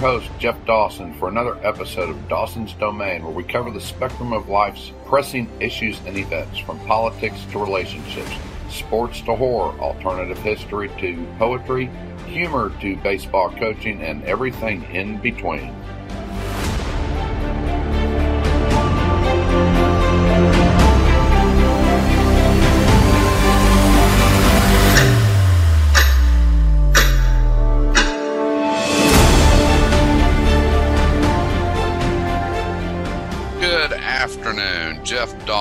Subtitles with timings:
[0.00, 4.48] Host, Jeff Dawson, for another episode of Dawson's Domain, where we cover the spectrum of
[4.48, 8.32] life's pressing issues and events, from politics to relationships,
[8.70, 11.90] sports to horror, alternative history to poetry,
[12.26, 15.74] humor to baseball coaching, and everything in between.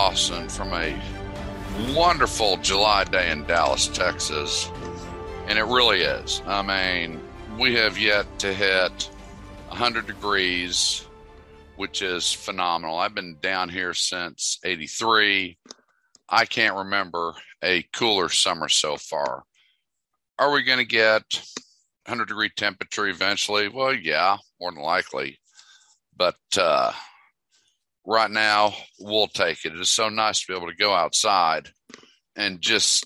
[0.09, 0.99] Dawson from a
[1.93, 4.67] wonderful July day in Dallas, Texas.
[5.45, 6.41] And it really is.
[6.47, 7.21] I mean,
[7.59, 9.07] we have yet to hit
[9.67, 11.05] 100 degrees,
[11.75, 12.97] which is phenomenal.
[12.97, 15.59] I've been down here since 83.
[16.27, 19.43] I can't remember a cooler summer so far.
[20.39, 21.21] Are we going to get
[22.07, 23.67] 100 degree temperature eventually?
[23.67, 25.37] Well, yeah, more than likely.
[26.17, 26.93] But uh,
[28.09, 29.73] right now, we'll take it.
[29.73, 31.69] It is so nice to be able to go outside
[32.35, 33.05] and just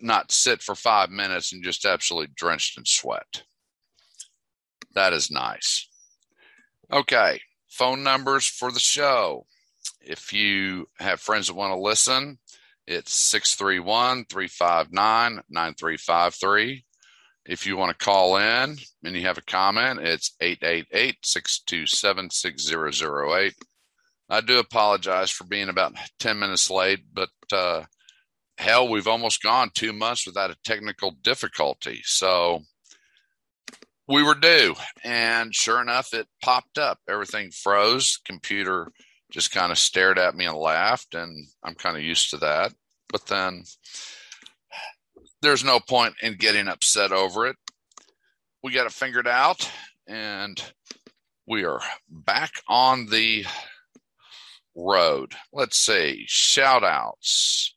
[0.00, 3.42] not sit for five minutes and just absolutely drenched in sweat.
[4.94, 5.86] That is nice.
[6.90, 9.44] Okay, phone numbers for the show.
[10.00, 12.38] If you have friends that want to listen,
[12.86, 16.84] it's 631 359 9353.
[17.44, 23.54] If you want to call in and you have a comment, it's 888 627 6008.
[24.30, 27.84] I do apologize for being about 10 minutes late, but uh,
[28.58, 32.00] hell, we've almost gone two months without a technical difficulty.
[32.04, 32.62] So
[34.06, 34.74] we were due.
[35.04, 36.98] And sure enough, it popped up.
[37.08, 38.18] Everything froze.
[38.24, 38.90] Computer
[39.30, 41.14] just kind of stared at me and laughed.
[41.14, 42.72] And I'm kind of used to that.
[43.10, 43.64] But then
[45.40, 47.56] there's no point in getting upset over it.
[48.62, 49.70] We got it figured out
[50.06, 50.60] and
[51.46, 53.46] we are back on the
[54.78, 55.34] road.
[55.52, 57.74] Let's see, shout outs.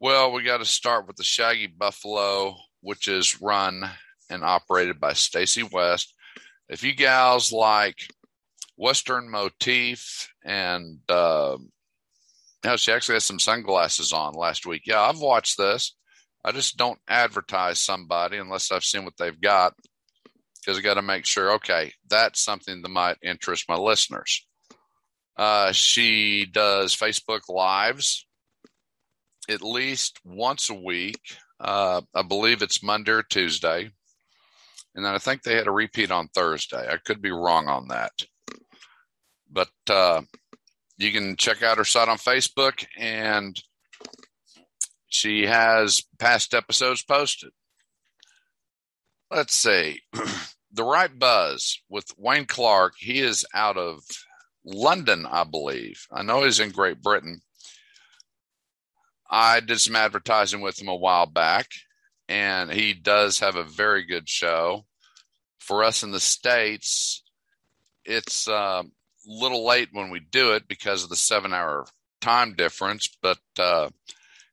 [0.00, 3.88] Well, we got to start with the Shaggy Buffalo, which is run
[4.28, 6.12] and operated by Stacy West.
[6.68, 7.96] If you gals like
[8.76, 11.56] Western motif and uh,
[12.64, 14.82] now she actually has some sunglasses on last week.
[14.86, 15.94] Yeah, I've watched this.
[16.44, 19.74] I just don't advertise somebody unless I've seen what they've got
[20.60, 24.46] because I got to make sure, okay, that's something that might interest my listeners.
[25.36, 28.26] Uh, she does Facebook Lives
[29.48, 31.20] at least once a week.
[31.60, 33.90] Uh, I believe it's Monday or Tuesday.
[34.94, 36.88] And then I think they had a repeat on Thursday.
[36.88, 38.12] I could be wrong on that.
[39.50, 40.22] But uh,
[40.98, 43.60] you can check out her site on Facebook, and
[45.08, 47.50] she has past episodes posted.
[49.30, 50.00] Let's see.
[50.72, 52.94] the Right Buzz with Wayne Clark.
[52.98, 54.02] He is out of
[54.64, 56.06] London, I believe.
[56.12, 57.40] I know he's in Great Britain.
[59.30, 61.68] I did some advertising with him a while back,
[62.28, 64.86] and he does have a very good show.
[65.58, 67.22] For us in the States,
[68.04, 68.82] it's a uh,
[69.26, 71.86] little late when we do it because of the seven hour
[72.20, 73.88] time difference, but uh,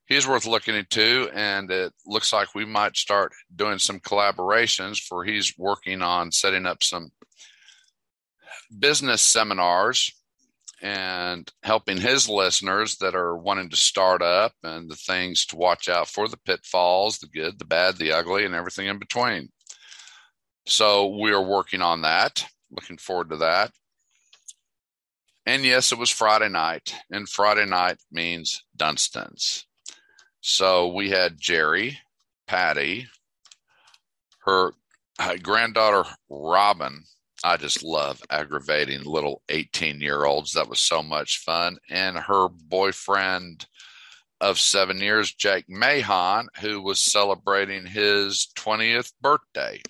[0.06, 1.30] he's worth looking into.
[1.34, 6.66] And it looks like we might start doing some collaborations for he's working on setting
[6.66, 7.10] up some
[8.78, 10.12] business seminars
[10.80, 15.88] and helping his listeners that are wanting to start up and the things to watch
[15.88, 19.48] out for the pitfalls, the good, the bad, the ugly, and everything in between.
[20.66, 22.44] So we are working on that.
[22.70, 23.70] Looking forward to that.
[25.44, 29.66] And yes, it was Friday night, and Friday night means Dunston's.
[30.40, 31.98] So we had Jerry,
[32.46, 33.08] Patty,
[34.44, 34.72] her
[35.42, 37.04] granddaughter Robin,
[37.44, 40.52] I just love aggravating little 18 year olds.
[40.52, 41.78] That was so much fun.
[41.90, 43.66] And her boyfriend
[44.40, 49.80] of seven years, Jake Mahon, who was celebrating his 20th birthday.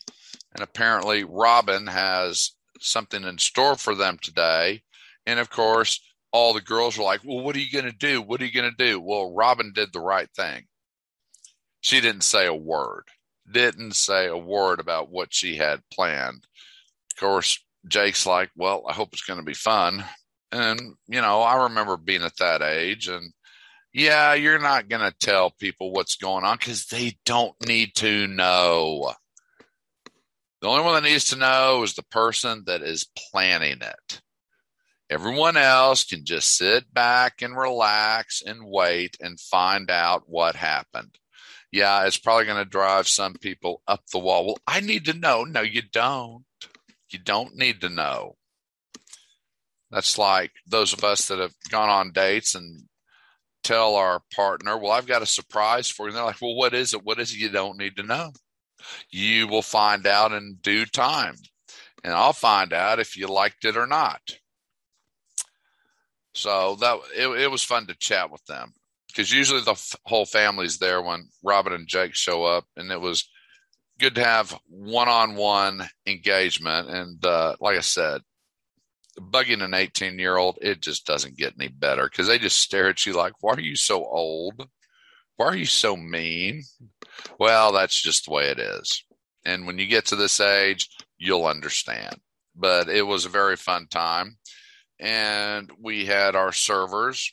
[0.55, 4.83] And apparently, Robin has something in store for them today.
[5.27, 6.01] And of course,
[6.33, 8.23] all the girls were like, Well, what are you going to do?
[8.23, 9.01] What are you going to do?
[9.01, 10.65] Well, Robin did the right thing.
[11.81, 13.05] She didn't say a word,
[13.51, 16.47] didn't say a word about what she had planned
[17.13, 20.05] of course, Jake's like, well, I hope it's going to be fun.
[20.51, 23.33] And, you know, I remember being at that age and,
[23.95, 28.27] yeah, you're not going to tell people what's going on because they don't need to
[28.27, 29.13] know.
[30.61, 34.21] The only one that needs to know is the person that is planning it.
[35.11, 41.19] Everyone else can just sit back and relax and wait and find out what happened.
[41.71, 44.47] Yeah, it's probably going to drive some people up the wall.
[44.47, 45.45] Well, I need to know.
[45.45, 46.45] No, you don't.
[47.13, 48.37] You don't need to know.
[49.91, 52.85] That's like those of us that have gone on dates and
[53.63, 56.09] tell our partner, Well, I've got a surprise for you.
[56.09, 57.05] And they're like, Well, what is it?
[57.05, 58.33] What is it you don't need to know?
[59.11, 61.37] You will find out in due time.
[62.03, 64.21] And I'll find out if you liked it or not.
[66.35, 68.73] So that it, it was fun to chat with them
[69.09, 73.01] because usually the f- whole family's there when Robin and Jake show up, and it
[73.01, 73.29] was
[74.03, 76.91] good to have one-on-one engagement.
[76.91, 78.21] And uh, like I said,
[79.17, 82.89] bugging an 18 year old, it just doesn't get any better because they just stare
[82.89, 84.67] at you like, why are you so old?
[85.37, 86.65] Why are you so mean?
[87.39, 89.05] Well, that's just the way it is.
[89.45, 90.89] And when you get to this age,
[91.19, 92.17] you'll understand.
[92.57, 94.37] But it was a very fun time.
[94.99, 97.33] And we had our servers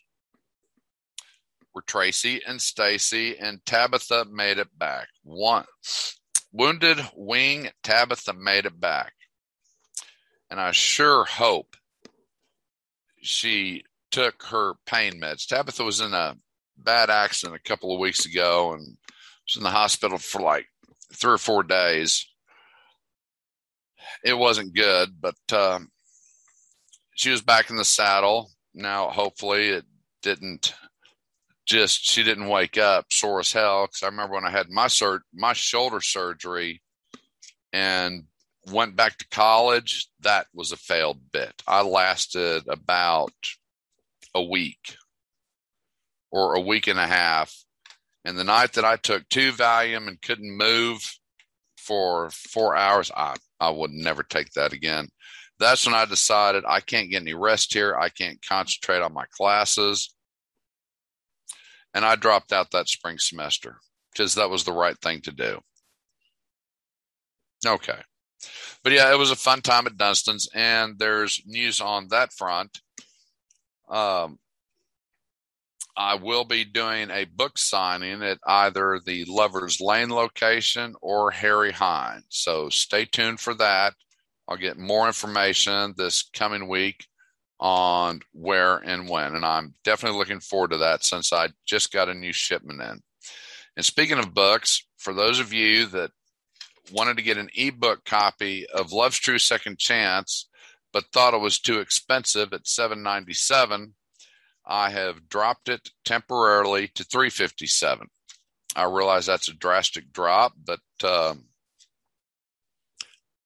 [1.74, 5.08] were Tracy and Stacy, and Tabitha made it back.
[5.24, 5.66] One
[6.52, 9.14] wounded wing Tabitha made it back.
[10.50, 11.76] And I sure hope
[13.22, 15.46] she took her pain meds.
[15.46, 16.36] Tabitha was in a
[16.78, 18.98] bad accident a couple of weeks ago and
[19.48, 20.66] was in the hospital for like
[21.14, 22.26] three or four days.
[24.24, 25.90] It wasn't good, but um,
[27.16, 28.52] she was back in the saddle.
[28.74, 29.86] Now, hopefully, it
[30.22, 30.74] didn't
[31.70, 33.86] just she didn't wake up sore as hell.
[33.86, 36.82] Because I remember when I had my sur- my shoulder surgery
[37.72, 38.24] and
[38.72, 41.54] went back to college, that was a failed bit.
[41.68, 43.34] I lasted about
[44.34, 44.98] a week
[46.32, 47.56] or a week and a half.
[48.26, 51.02] And the night that I took two Valium and couldn't move
[51.78, 55.08] for four hours, I, I would never take that again.
[55.60, 57.96] That's when I decided I can't get any rest here.
[57.98, 60.14] I can't concentrate on my classes.
[62.00, 63.82] And I dropped out that spring semester
[64.14, 65.60] because that was the right thing to do.
[67.68, 68.00] Okay.
[68.86, 72.80] But yeah, it was a fun time at Dunston's, and there's news on that front.
[73.90, 74.40] Um,
[75.98, 81.74] I will be doing a book signing at either the Lover's Lane location or Harry
[81.74, 82.28] Hines.
[82.30, 83.94] So stay tuned for that.
[84.48, 87.09] I'll get more information this coming week
[87.60, 89.36] on where and when.
[89.36, 93.02] And I'm definitely looking forward to that since I just got a new shipment in.
[93.76, 96.12] And speaking of books, for those of you that
[96.92, 100.48] wanted to get an ebook copy of Love's True Second Chance,
[100.92, 103.94] but thought it was too expensive at 797
[104.70, 108.08] I have dropped it temporarily to 357.
[108.76, 111.46] I realize that's a drastic drop, but um,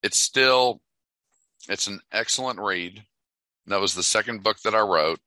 [0.03, 0.81] it's still
[1.69, 3.05] it's an excellent read.
[3.67, 5.21] That was the second book that I wrote,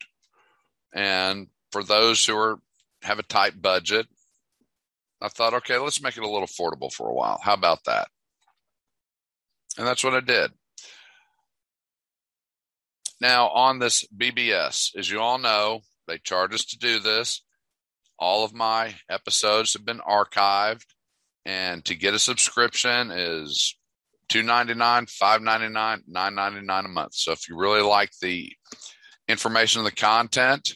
[0.94, 2.59] and for those who are
[3.03, 4.06] have a tight budget,
[5.21, 7.41] I thought, okay, let's make it a little affordable for a while.
[7.43, 8.09] How about that?
[9.79, 10.53] And that's what I did.
[13.21, 17.43] Now, on this BBS, as you all know, they charge us to do this.
[18.19, 20.85] All of my episodes have been archived,
[21.44, 23.77] and to get a subscription is
[24.28, 27.14] two ninety nine, five ninety nine, nine ninety nine a month.
[27.14, 28.52] So if you really like the
[29.28, 30.75] information and the content,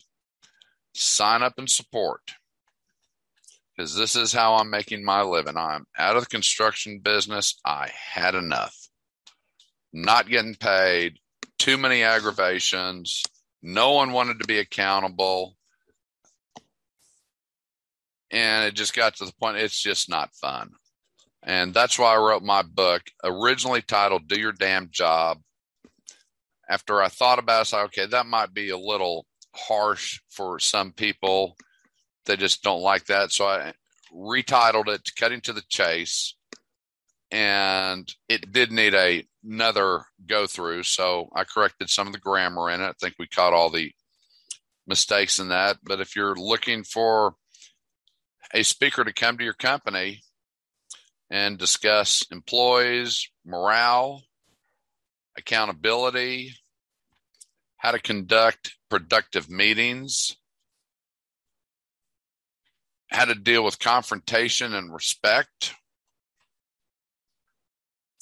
[0.94, 2.20] sign up and support
[3.80, 5.56] because this is how I'm making my living.
[5.56, 7.58] I'm out of the construction business.
[7.64, 8.76] I had enough.
[9.92, 11.18] Not getting paid,
[11.58, 13.22] too many aggravations.
[13.62, 15.56] No one wanted to be accountable.
[18.30, 20.70] And it just got to the point, it's just not fun.
[21.42, 25.38] And that's why I wrote my book, originally titled Do Your Damn Job.
[26.68, 30.58] After I thought about it, I said, okay, that might be a little harsh for
[30.58, 31.56] some people.
[32.26, 33.32] They just don't like that.
[33.32, 33.72] So I
[34.14, 36.36] retitled it Cutting to the Chase
[37.30, 40.82] and it did need a another go through.
[40.82, 42.88] So I corrected some of the grammar in it.
[42.88, 43.90] I think we caught all the
[44.86, 45.78] mistakes in that.
[45.82, 47.34] But if you're looking for
[48.52, 50.22] a speaker to come to your company
[51.30, 54.22] and discuss employees, morale,
[55.36, 56.54] accountability,
[57.76, 60.36] how to conduct productive meetings,
[63.10, 65.74] how to deal with confrontation and respect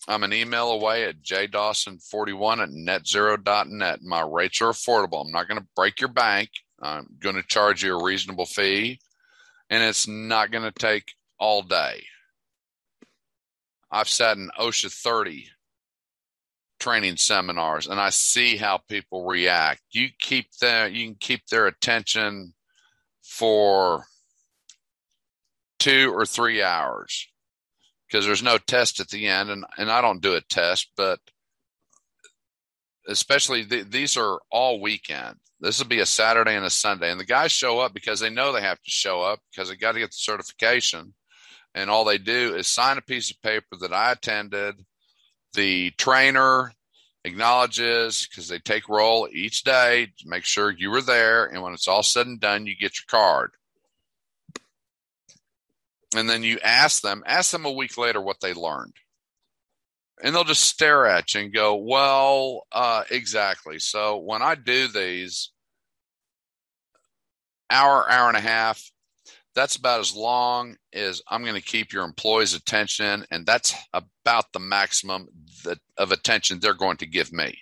[0.08, 4.00] I'm an email away at jdawson41 at netzero.net.
[4.02, 5.22] My rates are affordable.
[5.22, 6.48] I'm not going to break your bank.
[6.80, 9.00] I'm going to charge you a reasonable fee,
[9.68, 12.04] and it's not going to take all day.
[13.90, 15.48] I've sat in OSHA 30
[16.78, 19.82] training seminars, and I see how people react.
[19.90, 22.54] You keep them, you can keep their attention
[23.22, 24.04] for
[25.78, 27.28] two or three hours
[28.06, 31.20] because there's no test at the end and, and I don't do a test, but
[33.06, 35.36] especially th- these are all weekend.
[35.60, 38.30] This will be a Saturday and a Sunday, and the guys show up because they
[38.30, 41.14] know they have to show up because they got to get the certification,
[41.78, 44.84] and all they do is sign a piece of paper that I attended.
[45.54, 46.72] The trainer
[47.24, 51.72] acknowledges because they take roll each day to make sure you were there, and when
[51.72, 53.52] it's all said and done, you get your card.
[56.16, 58.94] And then you ask them, ask them a week later what they learned
[60.22, 64.88] and they'll just stare at you and go, "Well, uh, exactly." So when I do
[64.88, 65.50] these
[67.70, 68.90] hour, hour and a half,
[69.58, 74.52] that's about as long as I'm going to keep your employees' attention, and that's about
[74.52, 75.28] the maximum
[75.64, 77.58] that, of attention they're going to give me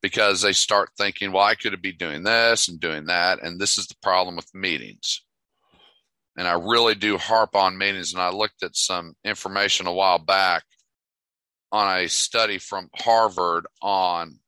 [0.00, 3.76] because they start thinking, "Well, I could be doing this and doing that," and this
[3.76, 5.22] is the problem with meetings.
[6.38, 10.18] And I really do harp on meetings, and I looked at some information a while
[10.18, 10.64] back
[11.72, 14.38] on a study from Harvard on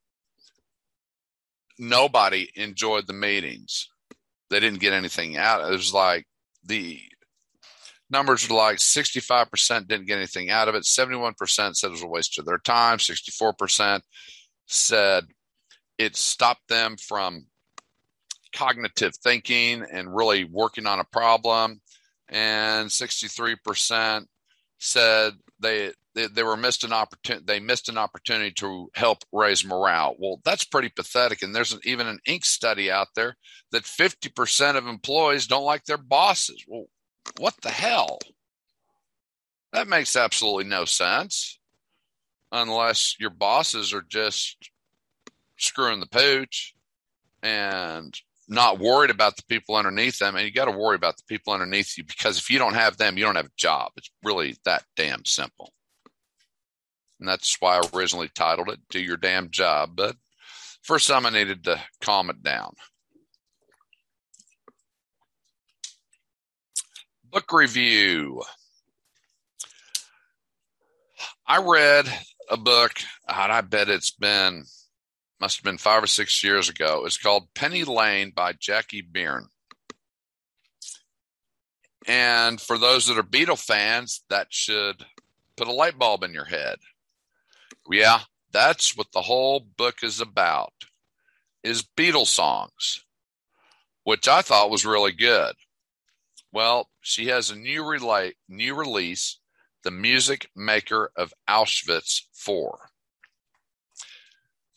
[1.78, 3.88] nobody enjoyed the meetings.
[4.50, 5.68] They didn't get anything out.
[5.68, 6.27] It was like
[6.64, 7.00] the
[8.10, 10.84] numbers were like 65% didn't get anything out of it.
[10.84, 12.98] 71% said it was a waste of their time.
[12.98, 14.00] 64%
[14.66, 15.24] said
[15.98, 17.46] it stopped them from
[18.54, 21.80] cognitive thinking and really working on a problem.
[22.28, 24.24] And 63%
[24.78, 29.64] said they they, they were missed an opportunity they missed an opportunity to help raise
[29.64, 30.16] morale.
[30.18, 33.36] Well that's pretty pathetic and there's an, even an inc study out there
[33.70, 36.64] that 50% of employees don't like their bosses.
[36.66, 36.86] Well
[37.38, 38.18] what the hell?
[39.72, 41.60] That makes absolutely no sense
[42.50, 44.70] unless your bosses are just
[45.56, 46.74] screwing the pooch
[47.42, 51.22] and not worried about the people underneath them and you got to worry about the
[51.28, 53.92] people underneath you because if you don't have them you don't have a job.
[53.96, 55.72] It's really that damn simple
[57.18, 59.96] and that's why I originally titled it Do Your Damn Job.
[59.96, 60.16] But
[60.82, 62.74] first time I needed to calm it down.
[67.24, 68.42] Book review.
[71.46, 72.06] I read
[72.50, 72.92] a book,
[73.26, 74.64] and I bet it's been,
[75.40, 77.04] must have been five or six years ago.
[77.04, 79.48] It's called Penny Lane by Jackie Byrne.
[82.06, 85.04] And for those that are Beatle fans, that should
[85.56, 86.78] put a light bulb in your head.
[87.90, 88.20] Yeah,
[88.52, 90.72] that's what the whole book is about.
[91.62, 93.04] Is Beatles songs,
[94.04, 95.54] which I thought was really good.
[96.52, 99.38] Well, she has a new relate, new release,
[99.84, 102.78] The Music Maker of Auschwitz 4.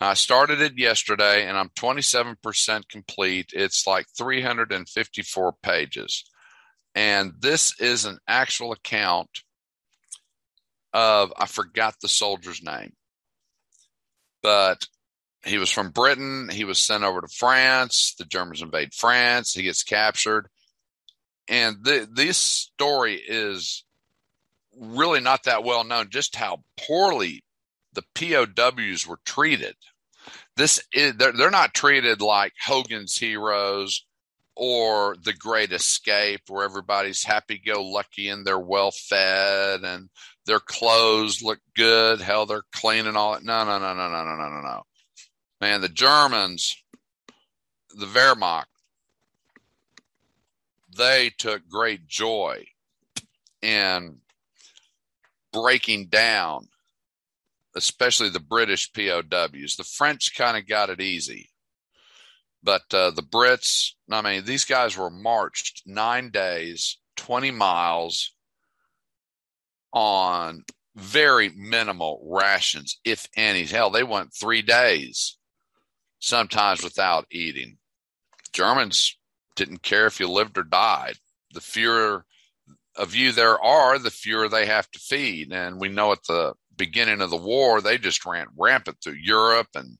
[0.02, 3.52] I started it yesterday and I'm 27% complete.
[3.54, 6.24] It's like 354 pages.
[6.96, 9.30] And this is an actual account
[10.94, 12.94] of, I forgot the soldier's name
[14.42, 14.88] but
[15.44, 16.50] he was from Britain.
[16.52, 18.16] He was sent over to France.
[18.18, 19.54] The Germans invade France.
[19.54, 20.48] He gets captured.
[21.48, 23.84] And this story is
[24.78, 27.44] really not that well known, just how poorly
[27.94, 29.76] the POWs were treated.
[30.56, 34.06] This is, they're, they're not treated like Hogan's Heroes
[34.56, 40.10] or The Great Escape, where everybody's happy go lucky and they're well fed and
[40.46, 42.22] their clothes look good.
[42.22, 43.44] Hell, they're clean and all that.
[43.44, 44.84] No, no, no, no, no, no, no, no, no.
[45.60, 46.76] Man, the Germans,
[47.96, 48.66] the Wehrmacht,
[50.98, 52.66] they took great joy
[53.62, 54.18] in
[55.54, 56.68] breaking down,
[57.76, 59.76] especially the British POWs.
[59.76, 61.51] The French kind of got it easy.
[62.64, 68.34] But uh, the Brits, I mean, these guys were marched nine days, 20 miles
[69.94, 70.64] on
[70.96, 73.64] very minimal rations, if any.
[73.64, 75.38] Hell, they went three days,
[76.20, 77.78] sometimes without eating.
[78.54, 79.18] Germans
[79.56, 81.16] didn't care if you lived or died.
[81.54, 82.26] The fewer
[82.96, 85.52] of you there are, the fewer they have to feed.
[85.52, 89.70] And we know at the beginning of the war, they just ran rampant through Europe
[89.76, 89.98] and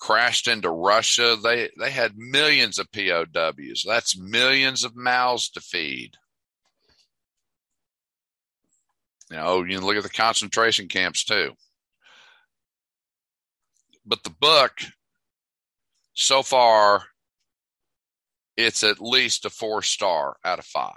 [0.00, 1.36] crashed into Russia.
[1.40, 3.84] They they had millions of POWs.
[3.86, 6.16] That's millions of mouths to feed.
[9.30, 11.52] You know, oh, you can look at the concentration camps too.
[14.04, 14.72] But the book,
[16.14, 17.04] so far,
[18.56, 20.94] it's at least a four star out of five.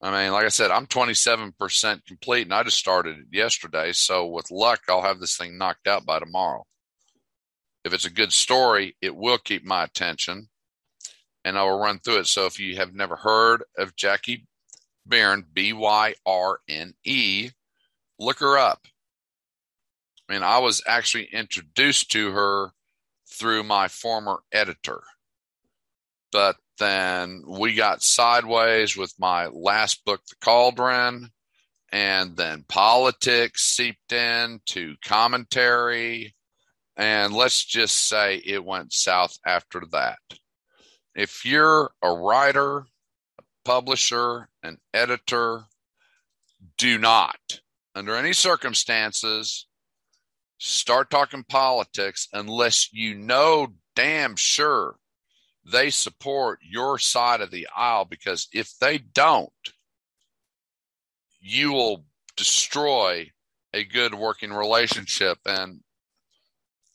[0.00, 3.92] I mean, like I said, I'm 27% complete and I just started it yesterday.
[3.92, 6.64] So with luck, I'll have this thing knocked out by tomorrow.
[7.84, 10.48] If it's a good story, it will keep my attention
[11.44, 12.26] and I will run through it.
[12.26, 14.46] So if you have never heard of Jackie
[15.06, 17.50] Byrne, B Y R N E.
[18.18, 18.86] Look her up.
[20.28, 22.70] I mean, I was actually introduced to her
[23.28, 25.02] through my former editor.
[26.30, 31.30] But then we got sideways with my last book, The Cauldron,
[31.90, 36.34] and then politics seeped in to commentary.
[36.96, 40.18] And let's just say it went south after that.
[41.14, 42.78] If you're a writer,
[43.38, 45.64] a publisher, an editor,
[46.76, 47.60] do not,
[47.94, 49.66] under any circumstances,
[50.58, 54.96] start talking politics unless you know damn sure
[55.64, 59.50] they support your side of the aisle because if they don't,
[61.40, 62.04] you will
[62.36, 63.30] destroy
[63.72, 65.38] a good working relationship.
[65.46, 65.80] And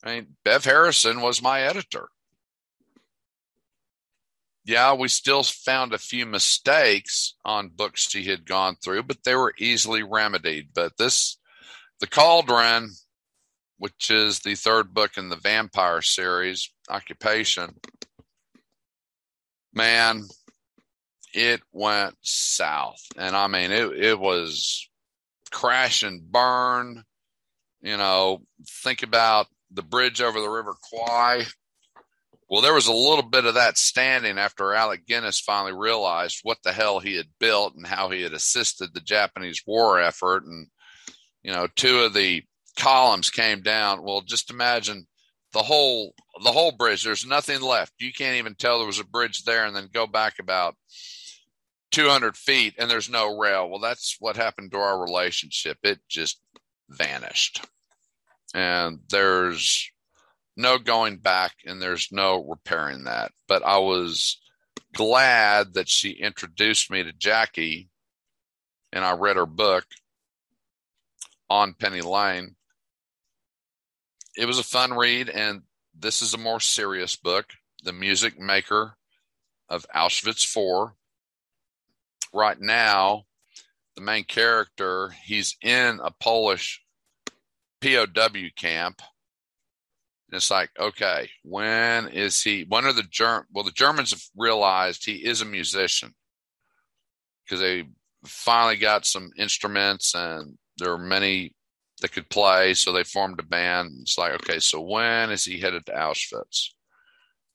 [0.04, 2.08] I mean, Bev Harrison was my editor.
[4.64, 9.34] Yeah, we still found a few mistakes on books she had gone through, but they
[9.34, 10.68] were easily remedied.
[10.74, 11.38] But this,
[12.00, 12.90] The Cauldron,
[13.78, 17.76] which is the third book in the vampire series, Occupation,
[19.72, 20.24] man,
[21.32, 23.00] it went south.
[23.16, 24.88] And I mean, it, it was
[25.50, 27.04] crash and burn.
[27.80, 28.42] You know,
[28.82, 31.44] think about the bridge over the River Kwai.
[32.50, 36.58] Well, there was a little bit of that standing after Alec Guinness finally realized what
[36.64, 40.44] the hell he had built and how he had assisted the Japanese war effort.
[40.44, 40.68] And,
[41.42, 42.42] you know, two of the
[42.78, 44.02] columns came down.
[44.02, 45.06] Well, just imagine
[45.52, 47.04] the whole the whole bridge.
[47.04, 47.92] There's nothing left.
[47.98, 50.74] You can't even tell there was a bridge there, and then go back about
[51.90, 53.68] 200 feet, and there's no rail.
[53.68, 55.78] Well, that's what happened to our relationship.
[55.82, 56.40] It just
[56.88, 57.64] vanished,
[58.54, 59.90] and there's
[60.56, 63.32] no going back, and there's no repairing that.
[63.46, 64.38] But I was
[64.94, 67.88] glad that she introduced me to Jackie,
[68.92, 69.84] and I read her book
[71.48, 72.56] on Penny Lane
[74.38, 77.54] it was a fun read, and this is a more serious book.
[77.82, 78.96] The Music Maker
[79.68, 80.94] of Auschwitz 4.
[82.32, 83.24] Right now,
[83.96, 86.80] the main character, he's in a Polish
[87.80, 89.00] POW camp.
[90.30, 92.66] And it's like, okay, when is he?
[92.68, 93.46] When are the Germ?
[93.52, 96.14] Well, the Germans have realized he is a musician
[97.44, 97.84] because they
[98.26, 101.54] finally got some instruments, and there are many
[102.02, 102.74] that could play.
[102.74, 103.90] So they formed a band.
[104.02, 106.68] It's like, okay, so when is he headed to Auschwitz?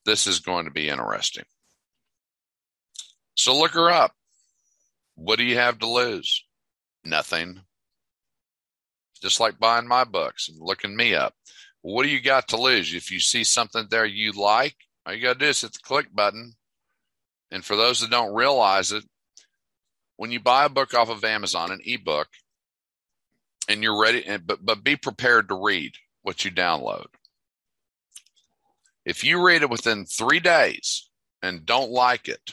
[0.05, 1.45] This is going to be interesting.
[3.35, 4.13] So look her up.
[5.15, 6.43] What do you have to lose?
[7.05, 7.61] Nothing.
[9.23, 11.33] Just like buying my books and looking me up.
[11.81, 12.93] What do you got to lose?
[12.93, 15.79] If you see something there you like, all you got to do is hit the
[15.81, 16.53] click button.
[17.49, 19.03] And for those that don't realize it,
[20.17, 22.27] when you buy a book off of Amazon, an ebook,
[23.67, 27.05] and you're ready and, but but be prepared to read what you download
[29.05, 31.09] if you read it within three days
[31.41, 32.51] and don't like it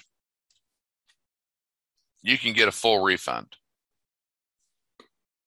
[2.22, 3.56] you can get a full refund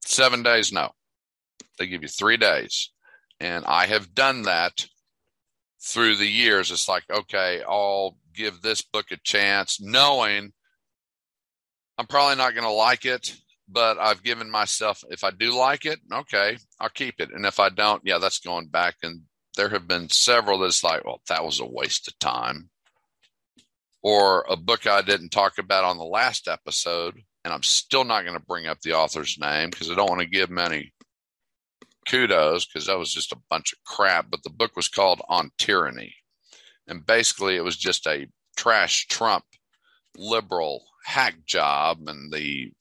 [0.05, 0.91] seven days no
[1.77, 2.91] they give you three days
[3.39, 4.85] and i have done that
[5.81, 10.51] through the years it's like okay i'll give this book a chance knowing
[11.97, 13.35] i'm probably not going to like it
[13.67, 17.31] but I've given myself, if I do like it, okay, I'll keep it.
[17.33, 18.95] And if I don't, yeah, that's going back.
[19.03, 19.21] And
[19.55, 22.69] there have been several that's like, well, that was a waste of time.
[24.01, 28.23] Or a book I didn't talk about on the last episode, and I'm still not
[28.23, 30.93] going to bring up the author's name because I don't want to give many
[32.05, 34.29] kudos because that was just a bunch of crap.
[34.29, 36.15] But the book was called On Tyranny.
[36.87, 39.45] And basically, it was just a trash Trump
[40.17, 41.99] liberal hack job.
[42.07, 42.71] And the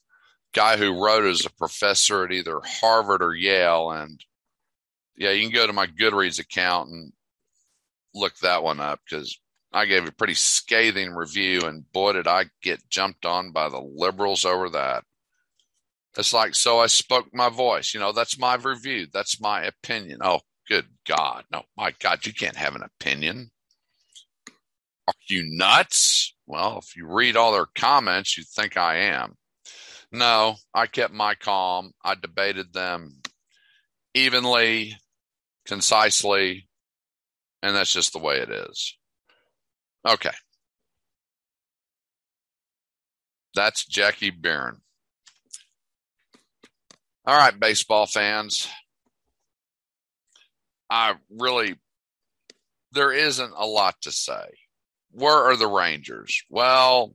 [0.52, 3.90] guy who wrote is a professor at either Harvard or Yale.
[3.90, 4.20] And
[5.16, 7.12] yeah, you can go to my Goodreads account and
[8.14, 9.38] look that one up because
[9.72, 13.80] I gave a pretty scathing review, and boy, did I get jumped on by the
[13.80, 15.04] liberals over that.
[16.16, 17.94] It's like, so I spoke my voice.
[17.94, 19.06] You know, that's my review.
[19.12, 20.18] That's my opinion.
[20.22, 21.44] Oh, good God.
[21.50, 23.50] No, my God, you can't have an opinion.
[25.08, 26.34] Are you nuts?
[26.46, 29.36] Well, if you read all their comments, you'd think I am.
[30.12, 31.92] No, I kept my calm.
[32.04, 33.22] I debated them
[34.14, 34.96] evenly,
[35.66, 36.68] concisely,
[37.62, 38.98] and that's just the way it is.
[40.06, 40.32] Okay.
[43.54, 44.80] That's Jackie Byrne.
[47.24, 48.68] All right, baseball fans.
[50.90, 51.76] I really,
[52.92, 54.44] there isn't a lot to say.
[55.12, 56.42] Where are the Rangers?
[56.50, 57.14] Well,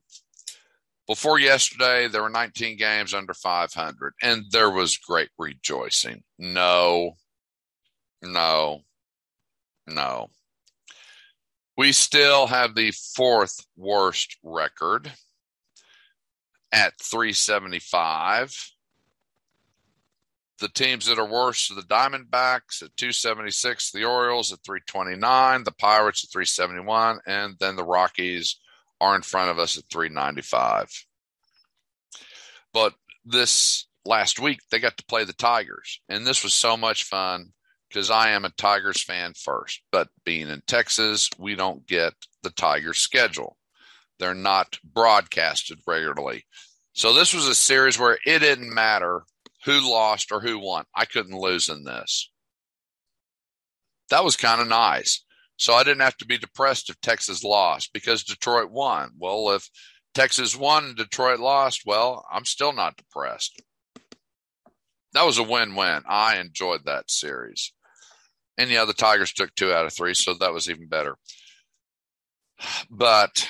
[1.07, 6.23] before yesterday, there were 19 games under 500, and there was great rejoicing.
[6.37, 7.15] No,
[8.21, 8.81] No.
[9.87, 10.29] No.
[11.77, 15.11] We still have the fourth worst record
[16.71, 18.71] at 375.
[20.59, 25.71] The teams that are worse are the Diamondbacks at 276, the Orioles at 329, the
[25.71, 28.57] Pirates at 371, and then the Rockies
[28.99, 31.05] are in front of us at 395.
[32.73, 37.03] But this last week, they got to play the Tigers, and this was so much
[37.03, 37.53] fun
[37.89, 39.81] because I am a Tigers fan first.
[39.91, 43.57] But being in Texas, we don't get the Tigers schedule.
[44.19, 46.45] They're not broadcasted regularly.
[46.93, 49.21] So this was a series where it didn't matter
[49.67, 50.85] who lost or who won.
[50.95, 52.31] I couldn't lose in this.
[54.09, 55.25] That was kind of nice.
[55.57, 59.11] So I didn't have to be depressed if Texas lost because Detroit won.
[59.19, 59.69] Well, if
[60.15, 63.61] Texas won and Detroit lost, well, I'm still not depressed.
[65.11, 66.03] That was a win win.
[66.07, 67.73] I enjoyed that series.
[68.57, 71.17] And yeah, the Tigers took two out of three, so that was even better.
[72.89, 73.49] But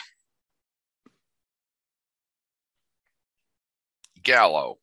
[4.23, 4.77] Gallo,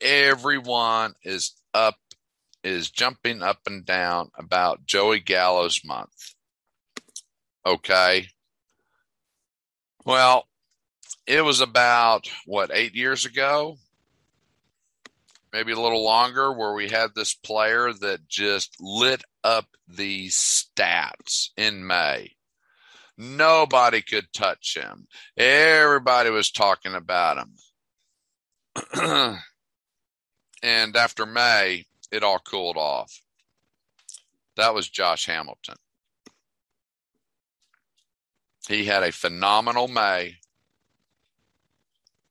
[0.00, 1.96] everyone is up,
[2.64, 6.34] is jumping up and down about Joey Gallo's month.
[7.66, 8.28] Okay.
[10.04, 10.46] Well,
[11.26, 13.76] it was about what, eight years ago?
[15.52, 21.50] Maybe a little longer, where we had this player that just lit up these stats
[21.56, 22.32] in May.
[23.16, 25.08] Nobody could touch him.
[25.36, 27.46] Everybody was talking about
[28.94, 29.38] him.
[30.62, 33.20] and after May, it all cooled off.
[34.56, 35.76] That was Josh Hamilton.
[38.68, 40.36] He had a phenomenal May,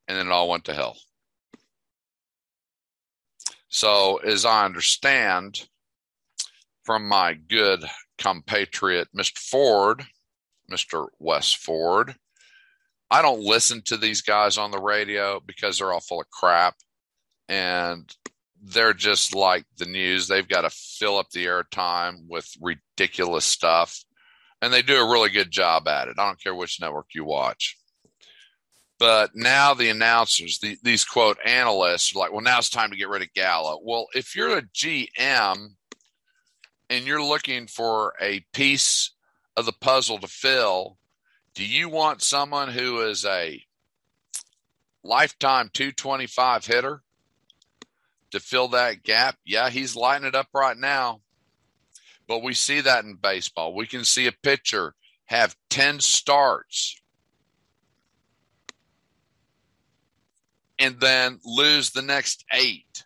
[0.07, 0.97] and then it all went to hell.
[3.69, 5.67] So, as I understand,
[6.83, 7.83] from my good
[8.17, 9.37] compatriot, Mr.
[9.37, 10.05] Ford,
[10.71, 11.07] Mr.
[11.19, 12.15] Wes Ford.
[13.09, 16.75] I don't listen to these guys on the radio because they're all full of crap
[17.47, 18.13] and
[18.61, 20.27] they're just like the news.
[20.27, 24.03] They've got to fill up the airtime with ridiculous stuff
[24.61, 26.15] and they do a really good job at it.
[26.17, 27.77] I don't care which network you watch.
[28.99, 32.97] But now the announcers, the, these quote analysts, are like, well, now it's time to
[32.97, 33.79] get rid of Gallo.
[33.83, 35.75] Well, if you're a GM
[36.89, 39.11] and you're looking for a piece
[39.55, 40.97] of the puzzle to fill,
[41.53, 43.61] do you want someone who is a
[45.03, 47.03] lifetime 225 hitter
[48.31, 49.37] to fill that gap?
[49.45, 51.21] Yeah, he's lighting it up right now.
[52.27, 53.73] But we see that in baseball.
[53.73, 54.93] We can see a pitcher
[55.25, 56.99] have 10 starts
[60.77, 63.05] and then lose the next eight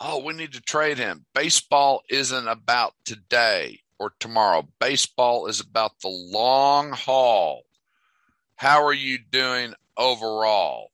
[0.00, 1.24] oh, we need to trade him.
[1.34, 4.68] Baseball isn't about today or tomorrow.
[4.78, 7.62] Baseball is about the long haul.
[8.56, 10.90] How are you doing overall?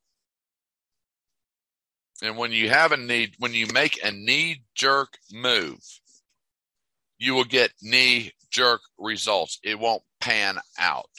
[2.25, 5.79] And when you have a need, when you make a knee jerk move,
[7.17, 9.59] you will get knee jerk results.
[9.63, 11.09] It won't pan out.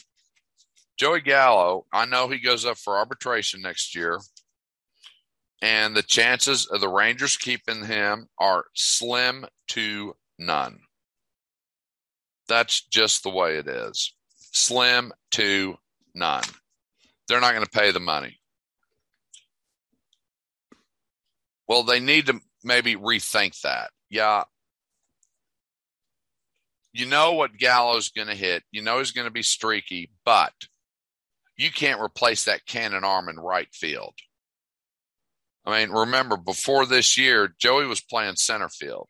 [0.99, 4.21] Joey Gallo, I know he goes up for arbitration next year
[5.63, 10.81] and the chances of the Rangers keeping him are slim to none.
[12.49, 14.13] That's just the way it is.
[14.53, 15.77] Slim to
[16.15, 16.45] none.
[17.27, 18.39] They're not going to pay the money.
[21.69, 23.91] Well, they need to maybe rethink that.
[24.09, 24.45] Yeah.
[26.93, 28.63] You know what Gallo's going to hit.
[28.71, 30.53] You know he's going to be streaky, but
[31.57, 34.15] you can't replace that cannon arm in right field.
[35.65, 39.09] I mean, remember before this year, Joey was playing center field.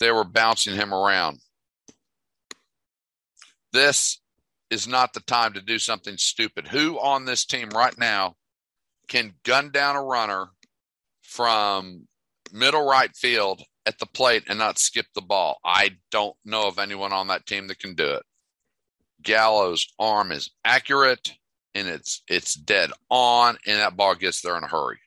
[0.00, 1.38] They were bouncing him around.
[3.72, 4.20] This
[4.70, 6.68] is not the time to do something stupid.
[6.68, 8.36] Who on this team right now
[9.08, 10.48] can gun down a runner
[11.22, 12.06] from
[12.52, 15.58] middle right field at the plate and not skip the ball?
[15.64, 18.22] I don't know of anyone on that team that can do it.
[19.22, 21.32] Gallo's arm is accurate
[21.74, 24.98] and it's it's dead on, and that ball gets there in a hurry.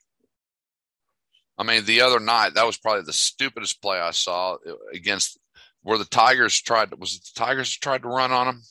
[1.58, 4.58] I mean, the other night that was probably the stupidest play I saw
[4.94, 5.38] against
[5.84, 6.94] where the Tigers tried.
[7.00, 8.62] Was it the Tigers tried to run on him?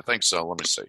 [0.00, 0.46] I think so.
[0.46, 0.82] Let me see.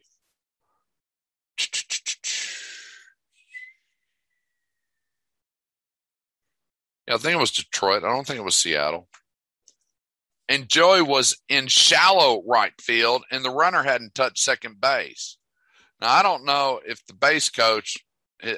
[7.00, 8.03] Yeah, I think it was Detroit.
[8.03, 9.07] I don't think it was Seattle.
[10.47, 15.37] And Joey was in shallow right field, and the runner hadn't touched second base.
[16.01, 17.97] Now I don't know if the base coach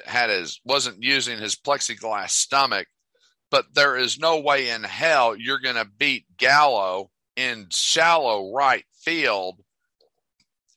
[0.06, 2.88] had his wasn't using his plexiglass stomach,
[3.50, 8.84] but there is no way in hell you're going to beat Gallo in shallow right
[8.92, 9.60] field,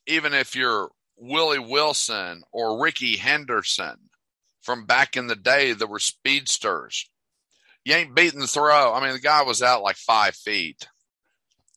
[0.06, 3.96] even if you're Willie Wilson or Rickey Henderson
[4.62, 7.10] from back in the day that were speedsters.
[7.88, 8.92] You ain't beating the throw.
[8.92, 10.86] I mean, the guy was out like five feet.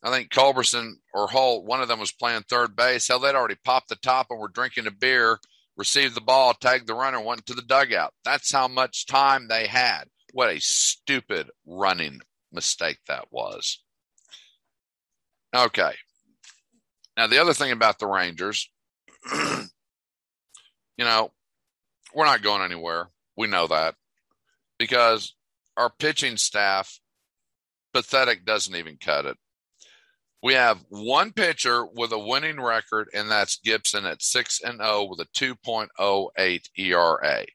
[0.03, 3.07] I think Culberson or Holt, one of them was playing third base.
[3.07, 5.39] Hell, they'd already popped the top and were drinking a beer,
[5.77, 8.13] received the ball, tagged the runner, went to the dugout.
[8.25, 10.09] That's how much time they had.
[10.33, 12.19] What a stupid running
[12.51, 13.81] mistake that was.
[15.55, 15.93] Okay.
[17.15, 18.69] Now, the other thing about the Rangers,
[19.33, 19.69] you
[20.97, 21.31] know,
[22.13, 23.07] we're not going anywhere.
[23.37, 23.95] We know that
[24.77, 25.35] because
[25.77, 26.99] our pitching staff,
[27.93, 29.37] pathetic, doesn't even cut it.
[30.43, 35.03] We have one pitcher with a winning record, and that's Gibson at 6 and 0
[35.09, 37.45] with a 2.08 ERA.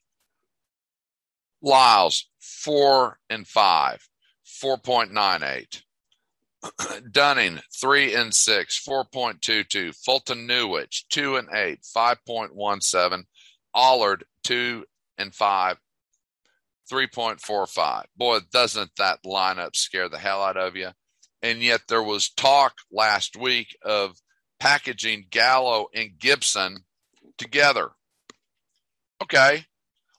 [1.63, 4.09] Lyles, 4 and 5,
[4.63, 5.83] 4.98.
[7.13, 9.97] Dunning, 3 and 6, 4.22.
[10.07, 13.25] Foltynewicz, 2 and 8, 5.17.
[13.75, 14.85] Allard, 2
[15.19, 15.77] and 5,
[16.90, 18.05] 3.45.
[18.16, 20.90] Boy, doesn't that lineup scare the hell out of you?
[21.42, 24.16] And yet there was talk last week of
[24.59, 26.79] packaging Gallo and Gibson
[27.38, 27.90] together.
[29.22, 29.64] Okay,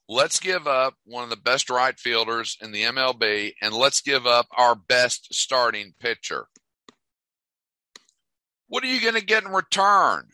[0.07, 4.25] let's give up one of the best right fielders in the MLB and let's give
[4.25, 6.47] up our best starting pitcher.
[8.67, 10.27] What are you going to get in return?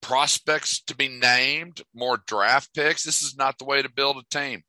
[0.00, 3.04] Prospects to be named, more draft picks.
[3.04, 4.62] This is not the way to build a team.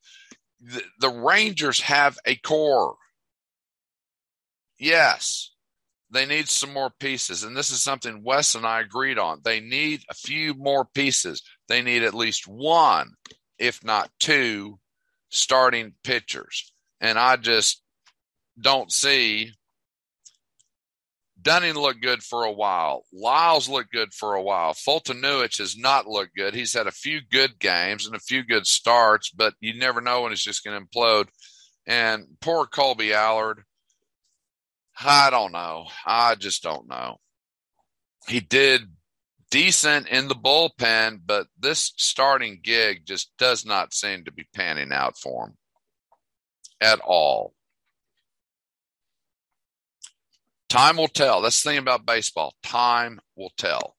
[0.99, 2.95] The, Rangers have a core.
[4.77, 5.51] Yes,
[6.11, 7.43] they need some more pieces.
[7.43, 9.41] And this is something Wes and I agreed on.
[9.43, 11.41] They need a few more pieces.
[11.67, 13.13] They need at least one
[13.61, 14.79] if not two,
[15.29, 16.73] starting pitchers.
[16.99, 17.81] And I just
[18.59, 19.53] don't see
[21.41, 23.03] Dunning looked good for a while.
[23.11, 24.73] Lyles looked good for a while.
[24.73, 26.53] Foltynewicz has not looked good.
[26.53, 30.21] He's had a few good games and a few good starts, but you never know
[30.21, 31.27] when it's just going to implode.
[31.87, 33.63] And poor Kolby Allard,
[34.99, 35.87] I don't know.
[36.05, 37.17] I just don't know.
[38.27, 38.81] He did
[39.49, 44.91] decent in the bullpen, but this starting gig just does not seem to be panning
[44.91, 45.57] out for him
[46.79, 47.53] at all.
[50.71, 51.41] Time will tell.
[51.41, 52.53] That's the thing about baseball.
[52.63, 53.95] Time will tell.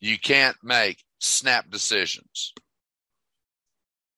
[0.00, 2.52] You can't make snap decisions.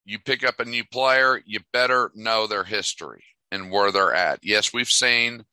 [0.05, 4.41] You pick up a new player, you better know their history and where they're at.
[4.43, 5.45] Yes, we've seen,